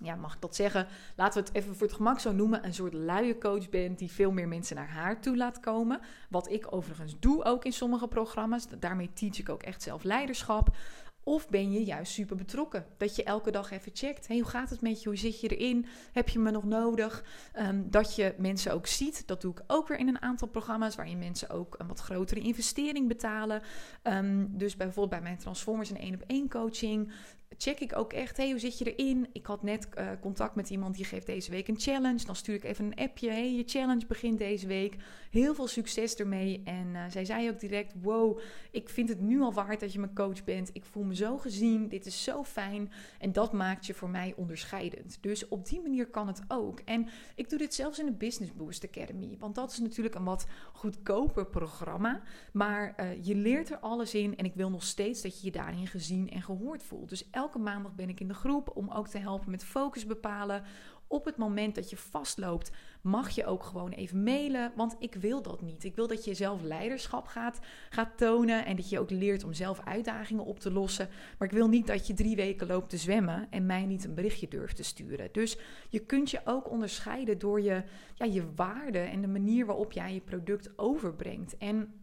ja, 0.00 0.14
mag 0.14 0.34
ik 0.34 0.40
dat 0.40 0.56
zeggen? 0.56 0.86
Laten 1.16 1.42
we 1.42 1.48
het 1.48 1.56
even 1.56 1.76
voor 1.76 1.86
het 1.86 1.96
gemak 1.96 2.20
zo 2.20 2.32
noemen: 2.32 2.64
een 2.66 2.74
soort 2.74 2.92
luie 2.92 3.38
coach 3.38 3.68
bent 3.68 3.98
die 3.98 4.10
veel 4.10 4.32
meer 4.32 4.48
mensen 4.48 4.76
naar 4.76 4.90
haar 4.90 5.20
toe 5.20 5.36
laat 5.36 5.60
komen. 5.60 6.00
Wat 6.30 6.50
ik 6.50 6.66
overigens 6.74 7.18
doe 7.20 7.44
ook 7.44 7.64
in 7.64 7.72
sommige 7.72 8.08
programma's. 8.08 8.66
Daarmee 8.78 9.12
teach 9.12 9.38
ik 9.38 9.48
ook 9.48 9.62
echt 9.62 9.82
zelf 9.82 10.02
leiderschap. 10.02 10.76
Of 11.24 11.48
ben 11.48 11.72
je 11.72 11.84
juist 11.84 12.12
super 12.12 12.36
betrokken? 12.36 12.86
Dat 12.96 13.16
je 13.16 13.22
elke 13.24 13.50
dag 13.50 13.70
even 13.70 13.92
checkt. 13.94 14.28
Hey, 14.28 14.38
hoe 14.38 14.48
gaat 14.48 14.70
het 14.70 14.80
met 14.80 15.02
je? 15.02 15.08
Hoe 15.08 15.18
zit 15.18 15.40
je 15.40 15.56
erin? 15.56 15.86
Heb 16.12 16.28
je 16.28 16.38
me 16.38 16.50
nog 16.50 16.64
nodig? 16.64 17.24
Ehm, 17.52 17.82
dat 17.84 18.16
je 18.16 18.34
mensen 18.38 18.72
ook 18.72 18.86
ziet. 18.86 19.26
Dat 19.26 19.40
doe 19.40 19.52
ik 19.52 19.62
ook 19.66 19.88
weer 19.88 19.98
in 19.98 20.08
een 20.08 20.22
aantal 20.22 20.48
programma's. 20.48 20.96
Waarin 20.96 21.18
mensen 21.18 21.50
ook 21.50 21.74
een 21.78 21.86
wat 21.86 22.00
grotere 22.00 22.40
investering 22.40 23.08
betalen. 23.08 23.62
Um, 24.02 24.58
dus 24.58 24.76
bijvoorbeeld 24.76 25.10
bij 25.10 25.20
mijn 25.20 25.38
Transformers 25.38 25.90
en 25.90 25.98
één 25.98 26.14
op 26.14 26.24
één 26.26 26.48
coaching 26.48 27.12
check 27.56 27.80
ik 27.80 27.96
ook 27.96 28.12
echt, 28.12 28.36
hey, 28.36 28.50
hoe 28.50 28.58
zit 28.58 28.78
je 28.78 28.94
erin? 28.94 29.28
Ik 29.32 29.46
had 29.46 29.62
net 29.62 29.88
uh, 29.98 30.10
contact 30.20 30.54
met 30.54 30.70
iemand 30.70 30.94
die 30.94 31.04
geeft 31.04 31.26
deze 31.26 31.50
week 31.50 31.68
een 31.68 31.80
challenge. 31.80 32.24
Dan 32.24 32.36
stuur 32.36 32.54
ik 32.54 32.64
even 32.64 32.84
een 32.84 32.94
appje, 32.94 33.30
hey, 33.30 33.54
je 33.54 33.62
challenge 33.66 34.06
begint 34.06 34.38
deze 34.38 34.66
week. 34.66 34.96
Heel 35.30 35.54
veel 35.54 35.66
succes 35.66 36.14
ermee. 36.14 36.62
En 36.64 36.86
uh, 36.94 37.04
zij 37.08 37.24
zei 37.24 37.50
ook 37.50 37.60
direct, 37.60 37.94
wow, 38.02 38.38
ik 38.70 38.88
vind 38.88 39.08
het 39.08 39.20
nu 39.20 39.40
al 39.40 39.52
waard 39.52 39.80
dat 39.80 39.92
je 39.92 39.98
mijn 39.98 40.14
coach 40.14 40.44
bent. 40.44 40.70
Ik 40.72 40.84
voel 40.84 41.02
me 41.02 41.14
zo 41.14 41.38
gezien, 41.38 41.88
dit 41.88 42.06
is 42.06 42.24
zo 42.24 42.44
fijn. 42.44 42.92
En 43.18 43.32
dat 43.32 43.52
maakt 43.52 43.86
je 43.86 43.94
voor 43.94 44.10
mij 44.10 44.34
onderscheidend. 44.36 45.18
Dus 45.20 45.48
op 45.48 45.66
die 45.68 45.80
manier 45.80 46.06
kan 46.06 46.26
het 46.26 46.42
ook. 46.48 46.80
En 46.80 47.08
ik 47.34 47.50
doe 47.50 47.58
dit 47.58 47.74
zelfs 47.74 47.98
in 47.98 48.06
de 48.06 48.12
Business 48.12 48.52
Boost 48.52 48.84
Academy. 48.84 49.36
Want 49.38 49.54
dat 49.54 49.70
is 49.70 49.78
natuurlijk 49.78 50.14
een 50.14 50.24
wat 50.24 50.46
goedkoper 50.72 51.46
programma. 51.46 52.22
Maar 52.52 52.94
uh, 53.00 53.24
je 53.24 53.34
leert 53.34 53.70
er 53.70 53.78
alles 53.78 54.14
in. 54.14 54.36
En 54.36 54.44
ik 54.44 54.54
wil 54.54 54.70
nog 54.70 54.82
steeds 54.82 55.22
dat 55.22 55.40
je 55.40 55.46
je 55.46 55.52
daarin 55.52 55.86
gezien 55.86 56.30
en 56.30 56.42
gehoord 56.42 56.82
voelt. 56.82 57.08
Dus 57.08 57.30
elke 57.30 57.41
maandag 57.58 57.94
ben 57.94 58.08
ik 58.08 58.20
in 58.20 58.28
de 58.28 58.34
groep 58.34 58.70
om 58.76 58.90
ook 58.90 59.08
te 59.08 59.18
helpen 59.18 59.50
met 59.50 59.64
focus 59.64 60.06
bepalen. 60.06 60.62
Op 61.06 61.24
het 61.24 61.36
moment 61.36 61.74
dat 61.74 61.90
je 61.90 61.96
vastloopt, 61.96 62.70
mag 63.02 63.30
je 63.30 63.46
ook 63.46 63.62
gewoon 63.62 63.90
even 63.90 64.22
mailen. 64.22 64.72
Want 64.76 64.96
ik 64.98 65.14
wil 65.14 65.42
dat 65.42 65.62
niet. 65.62 65.84
Ik 65.84 65.94
wil 65.94 66.06
dat 66.06 66.24
je 66.24 66.34
zelf 66.34 66.62
leiderschap 66.62 67.26
gaat, 67.26 67.60
gaat 67.90 68.18
tonen. 68.18 68.64
En 68.64 68.76
dat 68.76 68.88
je 68.88 68.98
ook 68.98 69.10
leert 69.10 69.44
om 69.44 69.52
zelf 69.52 69.80
uitdagingen 69.84 70.44
op 70.44 70.60
te 70.60 70.72
lossen. 70.72 71.08
Maar 71.38 71.48
ik 71.48 71.54
wil 71.54 71.68
niet 71.68 71.86
dat 71.86 72.06
je 72.06 72.14
drie 72.14 72.36
weken 72.36 72.66
loopt 72.66 72.90
te 72.90 72.96
zwemmen 72.96 73.46
en 73.50 73.66
mij 73.66 73.84
niet 73.84 74.04
een 74.04 74.14
berichtje 74.14 74.48
durft 74.48 74.76
te 74.76 74.82
sturen. 74.82 75.28
Dus 75.32 75.58
je 75.88 75.98
kunt 75.98 76.30
je 76.30 76.40
ook 76.44 76.70
onderscheiden 76.70 77.38
door 77.38 77.60
je, 77.60 77.82
ja, 78.14 78.26
je 78.26 78.54
waarde 78.54 78.98
en 78.98 79.20
de 79.20 79.28
manier 79.28 79.66
waarop 79.66 79.92
jij 79.92 80.14
je 80.14 80.20
product 80.20 80.78
overbrengt. 80.78 81.56
En 81.58 82.01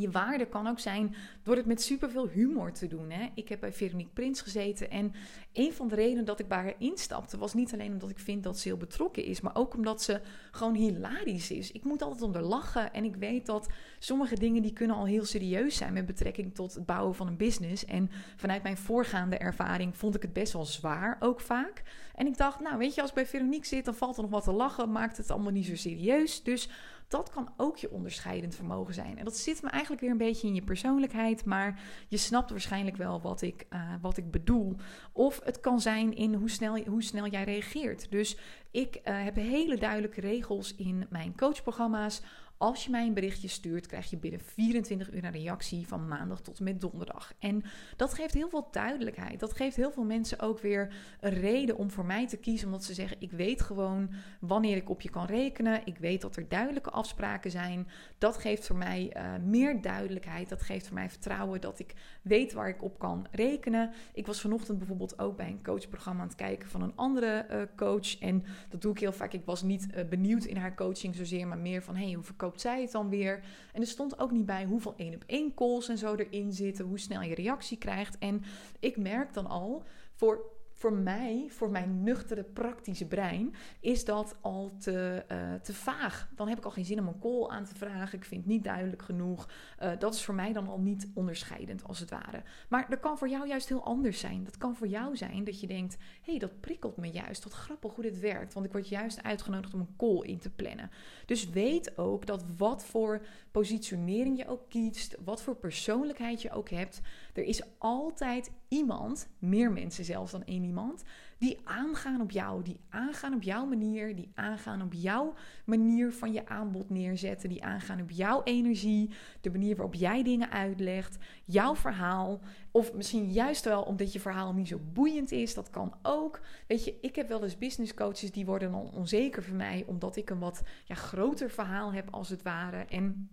je 0.00 0.10
waarde 0.10 0.46
kan 0.46 0.66
ook 0.66 0.78
zijn 0.78 1.14
door 1.42 1.56
het 1.56 1.66
met 1.66 1.82
superveel 1.82 2.28
humor 2.28 2.72
te 2.72 2.86
doen. 2.86 3.10
Hè? 3.10 3.28
Ik 3.34 3.48
heb 3.48 3.60
bij 3.60 3.72
Veronique 3.72 4.12
Prins 4.12 4.40
gezeten 4.40 4.90
en 4.90 5.12
een 5.52 5.72
van 5.72 5.88
de 5.88 5.94
redenen 5.94 6.24
dat 6.24 6.40
ik 6.40 6.48
bij 6.48 6.58
haar 6.58 6.74
instapte 6.78 7.38
was 7.38 7.54
niet 7.54 7.72
alleen 7.72 7.92
omdat 7.92 8.10
ik 8.10 8.18
vind 8.18 8.42
dat 8.42 8.58
ze 8.58 8.68
heel 8.68 8.76
betrokken 8.76 9.24
is, 9.24 9.40
maar 9.40 9.56
ook 9.56 9.74
omdat 9.74 10.02
ze 10.02 10.20
gewoon 10.50 10.74
hilarisch 10.74 11.50
is. 11.50 11.72
Ik 11.72 11.84
moet 11.84 12.02
altijd 12.02 12.22
onder 12.22 12.42
lachen 12.42 12.92
en 12.92 13.04
ik 13.04 13.16
weet 13.16 13.46
dat 13.46 13.68
sommige 13.98 14.34
dingen 14.34 14.62
die 14.62 14.72
kunnen 14.72 14.96
al 14.96 15.06
heel 15.06 15.24
serieus 15.24 15.76
zijn 15.76 15.92
met 15.92 16.06
betrekking 16.06 16.54
tot 16.54 16.74
het 16.74 16.86
bouwen 16.86 17.14
van 17.14 17.26
een 17.26 17.36
business. 17.36 17.84
En 17.84 18.10
vanuit 18.36 18.62
mijn 18.62 18.76
voorgaande 18.76 19.38
ervaring 19.38 19.96
vond 19.96 20.14
ik 20.14 20.22
het 20.22 20.32
best 20.32 20.52
wel 20.52 20.64
zwaar 20.64 21.16
ook 21.20 21.40
vaak. 21.40 21.82
En 22.14 22.26
ik 22.26 22.36
dacht, 22.36 22.60
nou 22.60 22.78
weet 22.78 22.94
je, 22.94 23.02
als 23.02 23.12
bij 23.12 23.26
Veronique 23.26 23.66
zit, 23.66 23.84
dan 23.84 23.94
valt 23.94 24.16
er 24.16 24.22
nog 24.22 24.30
wat 24.30 24.44
te 24.44 24.52
lachen, 24.52 24.92
maakt 24.92 25.16
het 25.16 25.30
allemaal 25.30 25.52
niet 25.52 25.66
zo 25.66 25.76
serieus. 25.76 26.42
Dus 26.42 26.68
dat 27.08 27.30
kan 27.30 27.52
ook 27.56 27.76
je 27.76 27.90
onderscheidend 27.90 28.54
vermogen 28.54 28.94
zijn. 28.94 29.18
En 29.18 29.24
dat 29.24 29.36
zit 29.36 29.62
me 29.62 29.68
eigenlijk 29.68 30.02
weer 30.02 30.10
een 30.10 30.16
beetje 30.16 30.46
in 30.46 30.54
je 30.54 30.62
persoonlijkheid, 30.62 31.44
maar 31.44 31.80
je 32.08 32.16
snapt 32.16 32.50
waarschijnlijk 32.50 32.96
wel 32.96 33.20
wat 33.20 33.42
ik, 33.42 33.66
uh, 33.70 33.92
wat 34.00 34.16
ik 34.16 34.30
bedoel. 34.30 34.76
Of 35.12 35.40
het 35.44 35.60
kan 35.60 35.80
zijn 35.80 36.14
in 36.14 36.34
hoe 36.34 36.50
snel, 36.50 36.78
hoe 36.84 37.02
snel 37.02 37.26
jij 37.26 37.44
reageert. 37.44 38.10
Dus 38.10 38.38
ik 38.70 38.96
uh, 38.96 39.24
heb 39.24 39.34
hele 39.34 39.78
duidelijke 39.78 40.20
regels 40.20 40.74
in 40.74 41.06
mijn 41.10 41.36
coachprogramma's 41.36 42.22
als 42.58 42.84
je 42.84 42.90
mij 42.90 43.06
een 43.06 43.14
berichtje 43.14 43.48
stuurt, 43.48 43.86
krijg 43.86 44.10
je 44.10 44.16
binnen 44.16 44.40
24 44.40 45.12
uur 45.12 45.24
een 45.24 45.30
reactie 45.30 45.86
van 45.86 46.08
maandag 46.08 46.40
tot 46.40 46.58
en 46.58 46.64
met 46.64 46.80
donderdag. 46.80 47.32
En 47.38 47.64
dat 47.96 48.14
geeft 48.14 48.34
heel 48.34 48.48
veel 48.48 48.68
duidelijkheid. 48.70 49.40
Dat 49.40 49.52
geeft 49.52 49.76
heel 49.76 49.90
veel 49.90 50.04
mensen 50.04 50.40
ook 50.40 50.58
weer 50.58 50.94
een 51.20 51.34
reden 51.34 51.76
om 51.76 51.90
voor 51.90 52.04
mij 52.04 52.26
te 52.26 52.36
kiezen. 52.36 52.66
Omdat 52.66 52.84
ze 52.84 52.94
zeggen: 52.94 53.16
Ik 53.20 53.30
weet 53.30 53.62
gewoon 53.62 54.10
wanneer 54.40 54.76
ik 54.76 54.90
op 54.90 55.00
je 55.00 55.10
kan 55.10 55.26
rekenen. 55.26 55.80
Ik 55.84 55.98
weet 55.98 56.20
dat 56.20 56.36
er 56.36 56.48
duidelijke 56.48 56.90
afspraken 56.90 57.50
zijn. 57.50 57.88
Dat 58.18 58.36
geeft 58.36 58.66
voor 58.66 58.76
mij 58.76 59.16
uh, 59.16 59.22
meer 59.44 59.80
duidelijkheid. 59.80 60.48
Dat 60.48 60.62
geeft 60.62 60.86
voor 60.86 60.94
mij 60.94 61.10
vertrouwen 61.10 61.60
dat 61.60 61.78
ik 61.78 61.94
weet 62.22 62.52
waar 62.52 62.68
ik 62.68 62.82
op 62.82 62.98
kan 62.98 63.26
rekenen. 63.30 63.92
Ik 64.12 64.26
was 64.26 64.40
vanochtend 64.40 64.78
bijvoorbeeld 64.78 65.18
ook 65.18 65.36
bij 65.36 65.48
een 65.48 65.62
coachprogramma 65.62 66.22
aan 66.22 66.28
het 66.28 66.36
kijken 66.36 66.68
van 66.68 66.82
een 66.82 66.96
andere 66.96 67.46
uh, 67.50 67.62
coach. 67.76 68.18
En 68.18 68.44
dat 68.68 68.82
doe 68.82 68.92
ik 68.92 68.98
heel 68.98 69.12
vaak. 69.12 69.32
Ik 69.32 69.44
was 69.44 69.62
niet 69.62 69.86
uh, 69.96 70.04
benieuwd 70.08 70.44
in 70.44 70.56
haar 70.56 70.74
coaching 70.74 71.14
zozeer, 71.14 71.46
maar 71.46 71.58
meer 71.58 71.82
van: 71.82 71.96
Hey, 71.96 72.12
hoe 72.12 72.24
verkoop 72.24 72.47
verkoopt 72.48 72.60
zij 72.60 72.82
het 72.82 72.92
dan 72.92 73.08
weer? 73.08 73.44
En 73.72 73.80
er 73.80 73.86
stond 73.86 74.18
ook 74.18 74.30
niet 74.30 74.46
bij 74.46 74.64
hoeveel 74.64 74.94
één 74.96 75.14
op 75.14 75.24
één 75.26 75.54
calls 75.54 75.88
en 75.88 75.98
zo 75.98 76.14
erin 76.14 76.52
zitten, 76.52 76.84
hoe 76.84 76.98
snel 76.98 77.22
je 77.22 77.34
reactie 77.34 77.78
krijgt. 77.78 78.18
En 78.18 78.42
ik 78.80 78.96
merk 78.96 79.34
dan 79.34 79.46
al 79.46 79.82
voor 80.14 80.57
voor 80.78 80.92
mij, 80.92 81.46
voor 81.48 81.70
mijn 81.70 82.02
nuchtere, 82.02 82.42
praktische 82.42 83.06
brein, 83.06 83.54
is 83.80 84.04
dat 84.04 84.36
al 84.40 84.70
te, 84.78 85.24
uh, 85.32 85.54
te 85.54 85.74
vaag. 85.74 86.28
Dan 86.34 86.48
heb 86.48 86.58
ik 86.58 86.64
al 86.64 86.70
geen 86.70 86.84
zin 86.84 86.98
om 86.98 87.06
een 87.06 87.18
call 87.18 87.48
aan 87.48 87.64
te 87.64 87.74
vragen. 87.74 88.18
Ik 88.18 88.24
vind 88.24 88.40
het 88.40 88.52
niet 88.52 88.64
duidelijk 88.64 89.02
genoeg. 89.02 89.48
Uh, 89.82 89.90
dat 89.98 90.14
is 90.14 90.24
voor 90.24 90.34
mij 90.34 90.52
dan 90.52 90.68
al 90.68 90.78
niet 90.78 91.08
onderscheidend, 91.14 91.84
als 91.84 91.98
het 91.98 92.10
ware. 92.10 92.42
Maar 92.68 92.86
dat 92.90 93.00
kan 93.00 93.18
voor 93.18 93.28
jou 93.28 93.48
juist 93.48 93.68
heel 93.68 93.84
anders 93.84 94.20
zijn. 94.20 94.44
Dat 94.44 94.58
kan 94.58 94.76
voor 94.76 94.86
jou 94.86 95.16
zijn 95.16 95.44
dat 95.44 95.60
je 95.60 95.66
denkt: 95.66 95.96
hé, 96.22 96.30
hey, 96.30 96.38
dat 96.38 96.60
prikkelt 96.60 96.96
me 96.96 97.10
juist. 97.10 97.44
Wat 97.44 97.52
grappig 97.52 97.94
hoe 97.94 98.04
dit 98.04 98.20
werkt. 98.20 98.54
Want 98.54 98.66
ik 98.66 98.72
word 98.72 98.88
juist 98.88 99.22
uitgenodigd 99.22 99.74
om 99.74 99.80
een 99.80 99.96
call 99.96 100.20
in 100.20 100.38
te 100.38 100.50
plannen. 100.50 100.90
Dus 101.26 101.50
weet 101.50 101.98
ook 101.98 102.26
dat 102.26 102.44
wat 102.56 102.84
voor 102.84 103.20
positionering 103.50 104.38
je 104.38 104.48
ook 104.48 104.68
kiest, 104.68 105.16
wat 105.24 105.42
voor 105.42 105.56
persoonlijkheid 105.56 106.42
je 106.42 106.50
ook 106.50 106.70
hebt, 106.70 107.00
er 107.34 107.44
is 107.44 107.62
altijd 107.78 108.50
iemand, 108.68 109.28
meer 109.38 109.72
mensen 109.72 110.04
zelfs 110.04 110.32
dan 110.32 110.44
één 110.44 110.64
iemand, 110.64 111.04
die 111.38 111.58
aangaan 111.64 112.20
op 112.20 112.30
jou, 112.30 112.62
die 112.62 112.80
aangaan 112.88 113.34
op 113.34 113.42
jouw 113.42 113.66
manier, 113.66 114.16
die 114.16 114.30
aangaan 114.34 114.82
op 114.82 114.92
jouw 114.92 115.34
manier 115.64 116.12
van 116.12 116.32
je 116.32 116.46
aanbod 116.46 116.90
neerzetten, 116.90 117.48
die 117.48 117.64
aangaan 117.64 118.00
op 118.00 118.10
jouw 118.10 118.42
energie, 118.42 119.10
de 119.40 119.50
manier 119.50 119.76
waarop 119.76 119.94
jij 119.94 120.22
dingen 120.22 120.50
uitlegt, 120.50 121.16
jouw 121.44 121.76
verhaal. 121.76 122.40
Of 122.70 122.94
misschien 122.94 123.30
juist 123.30 123.64
wel 123.64 123.82
omdat 123.82 124.12
je 124.12 124.20
verhaal 124.20 124.52
niet 124.52 124.68
zo 124.68 124.80
boeiend 124.92 125.32
is, 125.32 125.54
dat 125.54 125.70
kan 125.70 125.94
ook. 126.02 126.40
Weet 126.66 126.84
je, 126.84 126.98
ik 127.00 127.16
heb 127.16 127.28
wel 127.28 127.42
eens 127.42 127.58
business 127.58 127.94
coaches 127.94 128.32
die 128.32 128.46
worden 128.46 128.70
dan 128.70 128.90
onzeker 128.92 129.42
voor 129.42 129.56
mij, 129.56 129.84
omdat 129.86 130.16
ik 130.16 130.30
een 130.30 130.38
wat 130.38 130.62
ja, 130.84 130.94
groter 130.94 131.50
verhaal 131.50 131.92
heb 131.92 132.08
als 132.10 132.28
het 132.28 132.42
ware. 132.42 132.84
En 132.84 133.28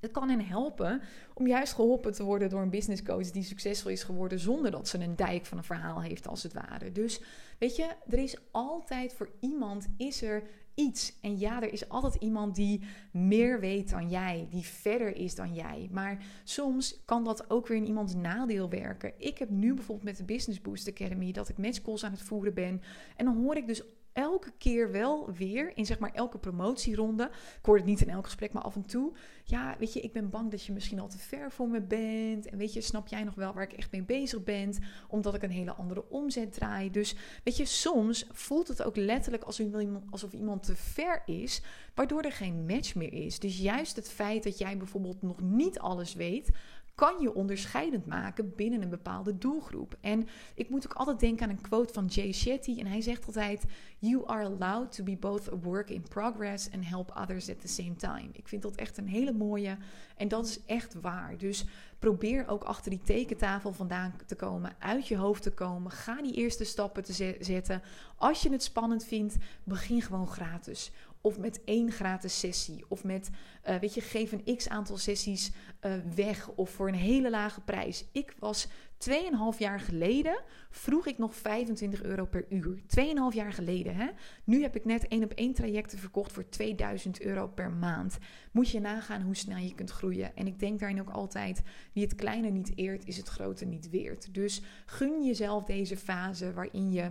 het 0.00 0.10
kan 0.10 0.28
hen 0.28 0.46
helpen 0.46 1.02
om 1.34 1.46
juist 1.46 1.72
geholpen 1.72 2.12
te 2.12 2.22
worden 2.22 2.50
door 2.50 2.62
een 2.62 2.70
business 2.70 3.02
coach 3.02 3.30
die 3.30 3.42
succesvol 3.42 3.90
is 3.90 4.02
geworden 4.02 4.38
zonder 4.38 4.70
dat 4.70 4.88
ze 4.88 4.98
een 4.98 5.16
dijk 5.16 5.46
van 5.46 5.58
een 5.58 5.64
verhaal 5.64 6.02
heeft 6.02 6.28
als 6.28 6.42
het 6.42 6.52
ware. 6.52 6.92
Dus 6.92 7.20
weet 7.58 7.76
je, 7.76 7.88
er 8.08 8.18
is 8.18 8.36
altijd 8.50 9.12
voor 9.12 9.30
iemand 9.40 9.86
is 9.96 10.22
er 10.22 10.42
iets. 10.76 11.18
En 11.20 11.38
ja, 11.38 11.62
er 11.62 11.72
is 11.72 11.88
altijd 11.88 12.14
iemand 12.14 12.54
die 12.54 12.82
meer 13.10 13.60
weet 13.60 13.90
dan 13.90 14.08
jij, 14.08 14.46
die 14.50 14.64
verder 14.64 15.16
is 15.16 15.34
dan 15.34 15.54
jij. 15.54 15.88
Maar 15.92 16.24
soms 16.44 17.02
kan 17.04 17.24
dat 17.24 17.50
ook 17.50 17.66
weer 17.66 17.76
in 17.76 17.86
iemands 17.86 18.14
nadeel 18.14 18.68
werken. 18.68 19.12
Ik 19.18 19.38
heb 19.38 19.50
nu 19.50 19.74
bijvoorbeeld 19.74 20.06
met 20.06 20.16
de 20.16 20.24
Business 20.24 20.60
Boost 20.60 20.88
Academy 20.88 21.32
dat 21.32 21.48
ik 21.48 21.58
matchcalls 21.58 22.04
aan 22.04 22.12
het 22.12 22.22
voeren 22.22 22.54
ben 22.54 22.82
en 23.16 23.24
dan 23.24 23.36
hoor 23.36 23.56
ik 23.56 23.66
dus 23.66 23.82
elke 24.16 24.52
keer 24.58 24.92
wel 24.92 25.32
weer 25.32 25.72
in 25.74 25.86
zeg 25.86 25.98
maar 25.98 26.12
elke 26.12 26.38
promotieronde. 26.38 27.24
Ik 27.58 27.64
hoor 27.64 27.76
het 27.76 27.84
niet 27.84 28.00
in 28.00 28.10
elk 28.10 28.24
gesprek, 28.24 28.52
maar 28.52 28.62
af 28.62 28.74
en 28.74 28.86
toe. 28.86 29.12
Ja, 29.44 29.76
weet 29.78 29.92
je, 29.92 30.00
ik 30.00 30.12
ben 30.12 30.30
bang 30.30 30.50
dat 30.50 30.64
je 30.64 30.72
misschien 30.72 31.00
al 31.00 31.08
te 31.08 31.18
ver 31.18 31.52
voor 31.52 31.68
me 31.68 31.80
bent. 31.80 32.46
En 32.46 32.58
weet 32.58 32.72
je, 32.72 32.80
snap 32.80 33.08
jij 33.08 33.24
nog 33.24 33.34
wel 33.34 33.52
waar 33.52 33.62
ik 33.62 33.72
echt 33.72 33.92
mee 33.92 34.02
bezig 34.02 34.44
ben? 34.44 34.74
Omdat 35.08 35.34
ik 35.34 35.42
een 35.42 35.50
hele 35.50 35.72
andere 35.72 36.10
omzet 36.10 36.52
draai. 36.52 36.90
Dus 36.90 37.14
weet 37.44 37.56
je, 37.56 37.64
soms 37.64 38.26
voelt 38.30 38.68
het 38.68 38.82
ook 38.82 38.96
letterlijk 38.96 39.42
alsof 39.42 40.32
iemand 40.32 40.62
te 40.62 40.76
ver 40.76 41.22
is, 41.26 41.62
waardoor 41.94 42.22
er 42.22 42.32
geen 42.32 42.66
match 42.66 42.94
meer 42.94 43.12
is. 43.12 43.38
Dus 43.38 43.58
juist 43.58 43.96
het 43.96 44.08
feit 44.08 44.42
dat 44.42 44.58
jij 44.58 44.76
bijvoorbeeld 44.76 45.22
nog 45.22 45.40
niet 45.40 45.78
alles 45.78 46.14
weet, 46.14 46.50
kan 46.96 47.20
je 47.20 47.34
onderscheidend 47.34 48.06
maken 48.06 48.54
binnen 48.54 48.82
een 48.82 48.88
bepaalde 48.88 49.38
doelgroep. 49.38 49.96
En 50.00 50.28
ik 50.54 50.68
moet 50.68 50.86
ook 50.86 50.94
altijd 50.94 51.20
denken 51.20 51.44
aan 51.44 51.50
een 51.50 51.60
quote 51.60 51.92
van 51.92 52.06
Jay 52.06 52.32
Shetty. 52.32 52.76
En 52.78 52.86
hij 52.86 53.00
zegt 53.00 53.26
altijd: 53.26 53.64
You 53.98 54.22
are 54.26 54.44
allowed 54.44 54.92
to 54.92 55.04
be 55.04 55.16
both 55.16 55.52
a 55.52 55.56
work 55.56 55.90
in 55.90 56.02
progress 56.08 56.70
and 56.72 56.88
help 56.88 57.16
others 57.16 57.50
at 57.50 57.60
the 57.60 57.68
same 57.68 57.96
time. 57.96 58.28
Ik 58.32 58.48
vind 58.48 58.62
dat 58.62 58.74
echt 58.74 58.98
een 58.98 59.08
hele 59.08 59.32
mooie. 59.32 59.76
En 60.16 60.28
dat 60.28 60.46
is 60.46 60.64
echt 60.66 60.94
waar. 61.00 61.38
Dus 61.38 61.64
probeer 61.98 62.48
ook 62.48 62.62
achter 62.62 62.90
die 62.90 63.02
tekentafel 63.04 63.72
vandaan 63.72 64.14
te 64.26 64.34
komen, 64.34 64.72
uit 64.78 65.08
je 65.08 65.16
hoofd 65.16 65.42
te 65.42 65.52
komen. 65.52 65.90
Ga 65.90 66.22
die 66.22 66.34
eerste 66.34 66.64
stappen 66.64 67.04
te 67.04 67.36
zetten. 67.40 67.82
Als 68.16 68.42
je 68.42 68.50
het 68.50 68.62
spannend 68.62 69.04
vindt, 69.04 69.36
begin 69.64 70.02
gewoon 70.02 70.28
gratis. 70.28 70.90
Of 71.26 71.38
met 71.38 71.64
één 71.64 71.92
gratis 71.92 72.38
sessie. 72.38 72.84
Of 72.88 73.04
met, 73.04 73.30
uh, 73.68 73.76
weet 73.76 73.94
je, 73.94 74.00
geef 74.00 74.32
een 74.32 74.56
x 74.56 74.68
aantal 74.68 74.96
sessies 74.96 75.52
uh, 75.86 75.92
weg. 76.14 76.48
Of 76.48 76.70
voor 76.70 76.88
een 76.88 76.94
hele 76.94 77.30
lage 77.30 77.60
prijs. 77.60 78.04
Ik 78.12 78.34
was 78.38 78.68
2,5 79.08 79.58
jaar 79.58 79.80
geleden, 79.80 80.42
vroeg 80.70 81.06
ik 81.06 81.18
nog 81.18 81.34
25 81.34 82.02
euro 82.02 82.24
per 82.24 82.44
uur. 82.48 82.76
2,5 82.76 83.04
jaar 83.30 83.52
geleden, 83.52 83.96
hè. 83.96 84.06
Nu 84.44 84.62
heb 84.62 84.76
ik 84.76 84.84
net 84.84 85.08
één 85.08 85.24
op 85.24 85.32
één 85.32 85.54
trajecten 85.54 85.98
verkocht 85.98 86.32
voor 86.32 86.48
2000 86.48 87.20
euro 87.20 87.48
per 87.48 87.70
maand. 87.70 88.18
Moet 88.52 88.70
je 88.70 88.80
nagaan 88.80 89.22
hoe 89.22 89.36
snel 89.36 89.58
je 89.58 89.74
kunt 89.74 89.90
groeien. 89.90 90.36
En 90.36 90.46
ik 90.46 90.58
denk 90.58 90.78
daarin 90.78 91.00
ook 91.00 91.10
altijd, 91.10 91.62
wie 91.92 92.04
het 92.04 92.14
kleine 92.14 92.48
niet 92.50 92.72
eert, 92.74 93.06
is 93.06 93.16
het 93.16 93.28
grote 93.28 93.64
niet 93.64 93.90
weert. 93.90 94.34
Dus 94.34 94.62
gun 94.86 95.24
jezelf 95.24 95.64
deze 95.64 95.96
fase 95.96 96.52
waarin 96.52 96.92
je 96.92 97.10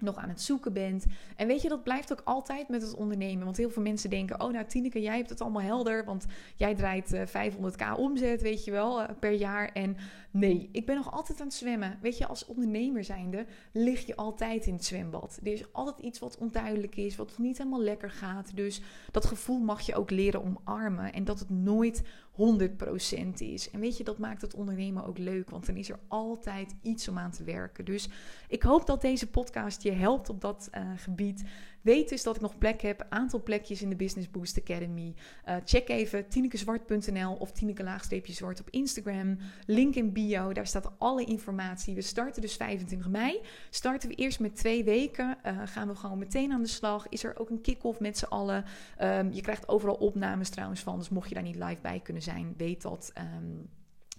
nog 0.00 0.16
aan 0.16 0.28
het 0.28 0.40
zoeken 0.40 0.72
bent. 0.72 1.06
En 1.36 1.46
weet 1.46 1.62
je, 1.62 1.68
dat 1.68 1.82
blijft 1.82 2.12
ook 2.12 2.22
altijd 2.24 2.68
met 2.68 2.82
het 2.82 2.94
ondernemen. 2.94 3.44
Want 3.44 3.56
heel 3.56 3.70
veel 3.70 3.82
mensen 3.82 4.10
denken: 4.10 4.40
Oh, 4.40 4.52
nou, 4.52 4.66
Tineke, 4.66 5.00
jij 5.00 5.16
hebt 5.16 5.30
het 5.30 5.40
allemaal 5.40 5.62
helder. 5.62 6.04
Want 6.04 6.26
jij 6.56 6.74
draait 6.74 7.16
500k 7.16 7.76
eh, 7.76 7.94
omzet, 7.96 8.42
weet 8.42 8.64
je 8.64 8.70
wel, 8.70 9.02
eh, 9.02 9.08
per 9.18 9.32
jaar. 9.32 9.70
En 9.72 9.96
nee, 10.30 10.68
ik 10.72 10.86
ben 10.86 10.96
nog 10.96 11.12
altijd 11.12 11.40
aan 11.40 11.46
het 11.46 11.56
zwemmen. 11.56 11.98
Weet 12.02 12.18
je, 12.18 12.26
als 12.26 12.46
ondernemer 12.46 13.04
zijnde 13.04 13.46
lig 13.72 14.06
je 14.06 14.16
altijd 14.16 14.66
in 14.66 14.72
het 14.74 14.84
zwembad. 14.84 15.38
Er 15.42 15.52
is 15.52 15.72
altijd 15.72 15.98
iets 15.98 16.18
wat 16.18 16.38
onduidelijk 16.38 16.96
is, 16.96 17.16
wat 17.16 17.38
niet 17.38 17.58
helemaal 17.58 17.82
lekker 17.82 18.10
gaat. 18.10 18.56
Dus 18.56 18.80
dat 19.10 19.24
gevoel 19.24 19.58
mag 19.58 19.80
je 19.80 19.94
ook 19.94 20.10
leren 20.10 20.44
omarmen. 20.44 21.12
En 21.12 21.24
dat 21.24 21.38
het 21.38 21.50
nooit 21.50 22.02
100% 22.38 23.32
is. 23.38 23.70
En 23.70 23.80
weet 23.80 23.96
je, 23.96 24.04
dat 24.04 24.18
maakt 24.18 24.42
het 24.42 24.54
ondernemen 24.54 25.06
ook 25.06 25.18
leuk, 25.18 25.50
want 25.50 25.66
dan 25.66 25.76
is 25.76 25.90
er 25.90 25.98
altijd 26.08 26.74
iets 26.82 27.08
om 27.08 27.18
aan 27.18 27.30
te 27.30 27.44
werken. 27.44 27.84
Dus 27.84 28.08
ik 28.48 28.62
hoop 28.62 28.86
dat 28.86 29.00
deze 29.00 29.30
podcast 29.30 29.82
je 29.82 29.92
helpt 29.92 30.28
op 30.28 30.40
dat 30.40 30.68
uh, 30.74 30.90
gebied. 30.96 31.44
Weet 31.80 32.08
dus 32.08 32.22
dat 32.22 32.36
ik 32.36 32.42
nog 32.42 32.58
plek 32.58 32.80
heb, 32.80 33.06
aantal 33.08 33.42
plekjes 33.42 33.82
in 33.82 33.88
de 33.88 33.96
Business 33.96 34.30
Boost 34.30 34.58
Academy. 34.58 35.14
Uh, 35.48 35.56
check 35.64 35.88
even 35.88 36.28
tinekezwart.nl 36.28 37.34
of 37.34 37.52
tineke-zwart 37.52 38.60
op 38.60 38.70
Instagram. 38.70 39.38
Link 39.66 39.94
in 39.94 40.12
bio, 40.12 40.52
daar 40.52 40.66
staat 40.66 40.92
alle 40.98 41.24
informatie. 41.24 41.94
We 41.94 42.02
starten 42.02 42.42
dus 42.42 42.56
25 42.56 43.08
mei. 43.08 43.40
Starten 43.70 44.08
we 44.08 44.14
eerst 44.14 44.40
met 44.40 44.56
twee 44.56 44.84
weken. 44.84 45.38
Uh, 45.46 45.62
gaan 45.64 45.88
we 45.88 45.94
gewoon 45.94 46.18
meteen 46.18 46.52
aan 46.52 46.62
de 46.62 46.68
slag. 46.68 47.08
Is 47.08 47.24
er 47.24 47.38
ook 47.38 47.50
een 47.50 47.60
kick-off 47.60 48.00
met 48.00 48.18
z'n 48.18 48.24
allen. 48.24 48.64
Um, 49.02 49.32
je 49.32 49.40
krijgt 49.40 49.68
overal 49.68 49.94
opnames 49.94 50.48
trouwens 50.48 50.80
van, 50.80 50.98
dus 50.98 51.08
mocht 51.08 51.28
je 51.28 51.34
daar 51.34 51.44
niet 51.44 51.56
live 51.56 51.80
bij 51.82 52.00
kunnen 52.00 52.22
zijn, 52.22 52.54
weet 52.56 52.82
dat... 52.82 53.12
Um, 53.18 53.68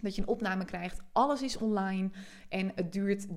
dat 0.01 0.15
je 0.15 0.21
een 0.21 0.27
opname 0.27 0.65
krijgt. 0.65 1.01
Alles 1.11 1.41
is 1.41 1.57
online 1.57 2.09
en 2.49 2.71
het 2.75 2.93
duurt 2.93 3.27
3,5 3.27 3.31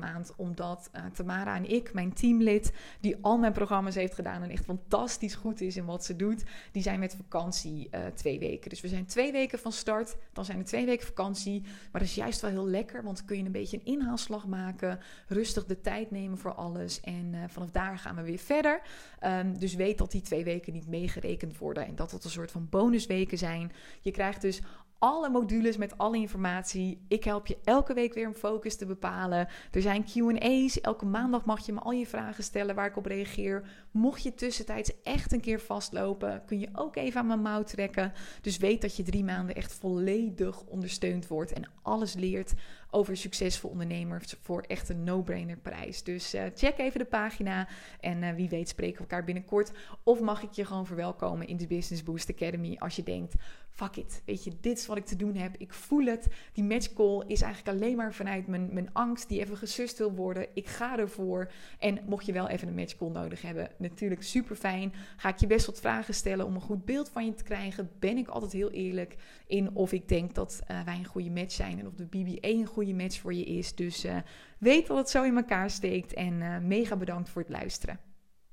maand 0.00 0.32
omdat 0.36 0.90
uh, 0.96 1.04
Tamara 1.12 1.56
en 1.56 1.70
ik, 1.70 1.92
mijn 1.92 2.12
teamlid, 2.12 2.72
die 3.00 3.16
al 3.20 3.38
mijn 3.38 3.52
programma's 3.52 3.94
heeft 3.94 4.14
gedaan 4.14 4.42
en 4.42 4.50
echt 4.50 4.64
fantastisch 4.64 5.34
goed 5.34 5.60
is 5.60 5.76
in 5.76 5.84
wat 5.84 6.04
ze 6.04 6.16
doet, 6.16 6.44
die 6.72 6.82
zijn 6.82 6.98
met 6.98 7.16
vakantie 7.16 7.88
uh, 7.90 8.00
twee 8.14 8.38
weken. 8.38 8.70
Dus 8.70 8.80
we 8.80 8.88
zijn 8.88 9.06
twee 9.06 9.32
weken 9.32 9.58
van 9.58 9.72
start, 9.72 10.16
dan 10.32 10.44
zijn 10.44 10.58
er 10.58 10.64
twee 10.64 10.86
weken 10.86 11.06
vakantie. 11.06 11.60
Maar 11.62 12.00
dat 12.00 12.10
is 12.10 12.14
juist 12.14 12.40
wel 12.40 12.50
heel 12.50 12.66
lekker, 12.66 13.02
want 13.02 13.16
dan 13.16 13.26
kun 13.26 13.36
je 13.36 13.44
een 13.44 13.52
beetje 13.52 13.76
een 13.76 13.84
inhaalslag 13.84 14.46
maken, 14.46 14.98
rustig 15.26 15.64
de 15.64 15.80
tijd 15.80 16.10
nemen 16.10 16.38
voor 16.38 16.54
alles 16.54 17.00
en 17.00 17.32
uh, 17.32 17.40
vanaf 17.46 17.70
daar 17.70 17.98
gaan 17.98 18.16
we 18.16 18.22
weer 18.22 18.38
verder. 18.38 18.80
Um, 19.26 19.58
dus 19.58 19.74
weet 19.74 19.98
dat 19.98 20.10
die 20.10 20.20
twee 20.20 20.44
weken 20.44 20.72
niet 20.72 20.88
meegerekend 20.88 21.58
worden 21.58 21.86
en 21.86 21.94
dat 21.94 22.10
het 22.10 22.24
een 22.24 22.30
soort 22.30 22.50
van 22.50 22.68
bonusweken 22.70 23.38
zijn. 23.38 23.72
Je 24.00 24.10
krijgt 24.10 24.40
dus 24.40 24.60
alle 25.02 25.30
modules 25.30 25.76
met 25.76 25.98
alle 25.98 26.16
informatie. 26.16 27.04
Ik 27.08 27.24
help 27.24 27.46
je 27.46 27.58
elke 27.64 27.94
week 27.94 28.14
weer 28.14 28.26
een 28.26 28.34
focus 28.34 28.76
te 28.76 28.86
bepalen. 28.86 29.48
Er 29.70 29.82
zijn 29.82 30.04
QA's. 30.04 30.80
Elke 30.80 31.04
maandag 31.04 31.44
mag 31.44 31.66
je 31.66 31.72
me 31.72 31.80
al 31.80 31.90
je 31.90 32.06
vragen 32.06 32.44
stellen 32.44 32.74
waar 32.74 32.86
ik 32.86 32.96
op 32.96 33.06
reageer. 33.06 33.62
Mocht 33.90 34.22
je 34.22 34.34
tussentijds 34.34 35.02
echt 35.02 35.32
een 35.32 35.40
keer 35.40 35.60
vastlopen, 35.60 36.42
kun 36.46 36.60
je 36.60 36.68
ook 36.72 36.96
even 36.96 37.20
aan 37.20 37.26
mijn 37.26 37.42
mouw 37.42 37.62
trekken. 37.62 38.12
Dus 38.40 38.56
weet 38.56 38.80
dat 38.80 38.96
je 38.96 39.02
drie 39.02 39.24
maanden 39.24 39.54
echt 39.54 39.74
volledig 39.74 40.62
ondersteund 40.62 41.26
wordt 41.26 41.52
en 41.52 41.70
alles 41.82 42.14
leert 42.14 42.54
over 42.94 43.16
succesvol 43.16 43.70
ondernemers 43.70 44.34
voor 44.40 44.62
echt 44.62 44.88
een 44.88 45.04
no-brainer 45.04 45.56
prijs. 45.56 46.02
Dus 46.02 46.34
uh, 46.34 46.42
check 46.54 46.78
even 46.78 46.98
de 46.98 47.04
pagina 47.04 47.68
en 48.00 48.22
uh, 48.22 48.32
wie 48.32 48.48
weet 48.48 48.68
spreken 48.68 48.94
we 48.94 49.00
elkaar 49.00 49.24
binnenkort. 49.24 49.72
Of 50.02 50.20
mag 50.20 50.42
ik 50.42 50.52
je 50.52 50.64
gewoon 50.64 50.86
verwelkomen 50.86 51.46
in 51.46 51.56
de 51.56 51.66
Business 51.66 52.02
Boost 52.02 52.30
Academy 52.30 52.76
als 52.78 52.96
je 52.96 53.02
denkt, 53.02 53.34
fuck 53.72 53.96
it, 53.96 54.22
weet 54.24 54.44
je, 54.44 54.52
dit 54.60 54.78
is 54.78 54.86
wat 54.86 54.96
ik 54.96 55.04
te 55.04 55.16
doen 55.16 55.34
heb. 55.34 55.56
Ik 55.56 55.72
voel 55.72 56.04
het. 56.04 56.26
Die 56.52 56.64
match 56.64 56.92
call 56.92 57.24
is 57.26 57.40
eigenlijk 57.40 57.76
alleen 57.76 57.96
maar 57.96 58.14
vanuit 58.14 58.46
mijn, 58.46 58.68
mijn 58.72 58.92
angst 58.92 59.28
die 59.28 59.40
even 59.40 59.56
gesust 59.56 59.98
wil 59.98 60.12
worden. 60.12 60.46
Ik 60.54 60.66
ga 60.66 60.98
ervoor. 60.98 61.50
En 61.78 61.98
mocht 62.06 62.26
je 62.26 62.32
wel 62.32 62.48
even 62.48 62.68
een 62.68 62.74
match 62.74 62.96
call 62.96 63.10
nodig 63.10 63.42
hebben, 63.42 63.70
natuurlijk 63.76 64.22
super 64.22 64.56
fijn. 64.56 64.92
Ga 65.16 65.28
ik 65.28 65.38
je 65.38 65.46
best 65.46 65.66
wat 65.66 65.80
vragen 65.80 66.14
stellen 66.14 66.46
om 66.46 66.54
een 66.54 66.60
goed 66.60 66.84
beeld 66.84 67.08
van 67.08 67.24
je 67.24 67.34
te 67.34 67.44
krijgen. 67.44 67.90
Ben 67.98 68.16
ik 68.16 68.28
altijd 68.28 68.52
heel 68.52 68.70
eerlijk 68.70 69.16
in 69.46 69.74
of 69.74 69.92
ik 69.92 70.08
denk 70.08 70.34
dat 70.34 70.60
uh, 70.70 70.84
wij 70.84 70.96
een 70.96 71.04
goede 71.04 71.30
match 71.30 71.52
zijn 71.52 71.78
en 71.78 71.86
of 71.86 71.94
de 71.94 72.06
BBA 72.06 72.48
een 72.48 72.66
goede 72.66 72.94
match 72.94 73.20
voor 73.20 73.34
je 73.34 73.44
is. 73.44 73.74
Dus 73.74 74.04
uh, 74.04 74.16
weet 74.58 74.86
dat 74.86 74.96
het 74.96 75.10
zo 75.10 75.22
in 75.22 75.36
elkaar 75.36 75.70
steekt 75.70 76.14
en 76.14 76.32
uh, 76.40 76.58
mega 76.58 76.96
bedankt 76.96 77.28
voor 77.28 77.42
het 77.42 77.50
luisteren. 77.50 78.11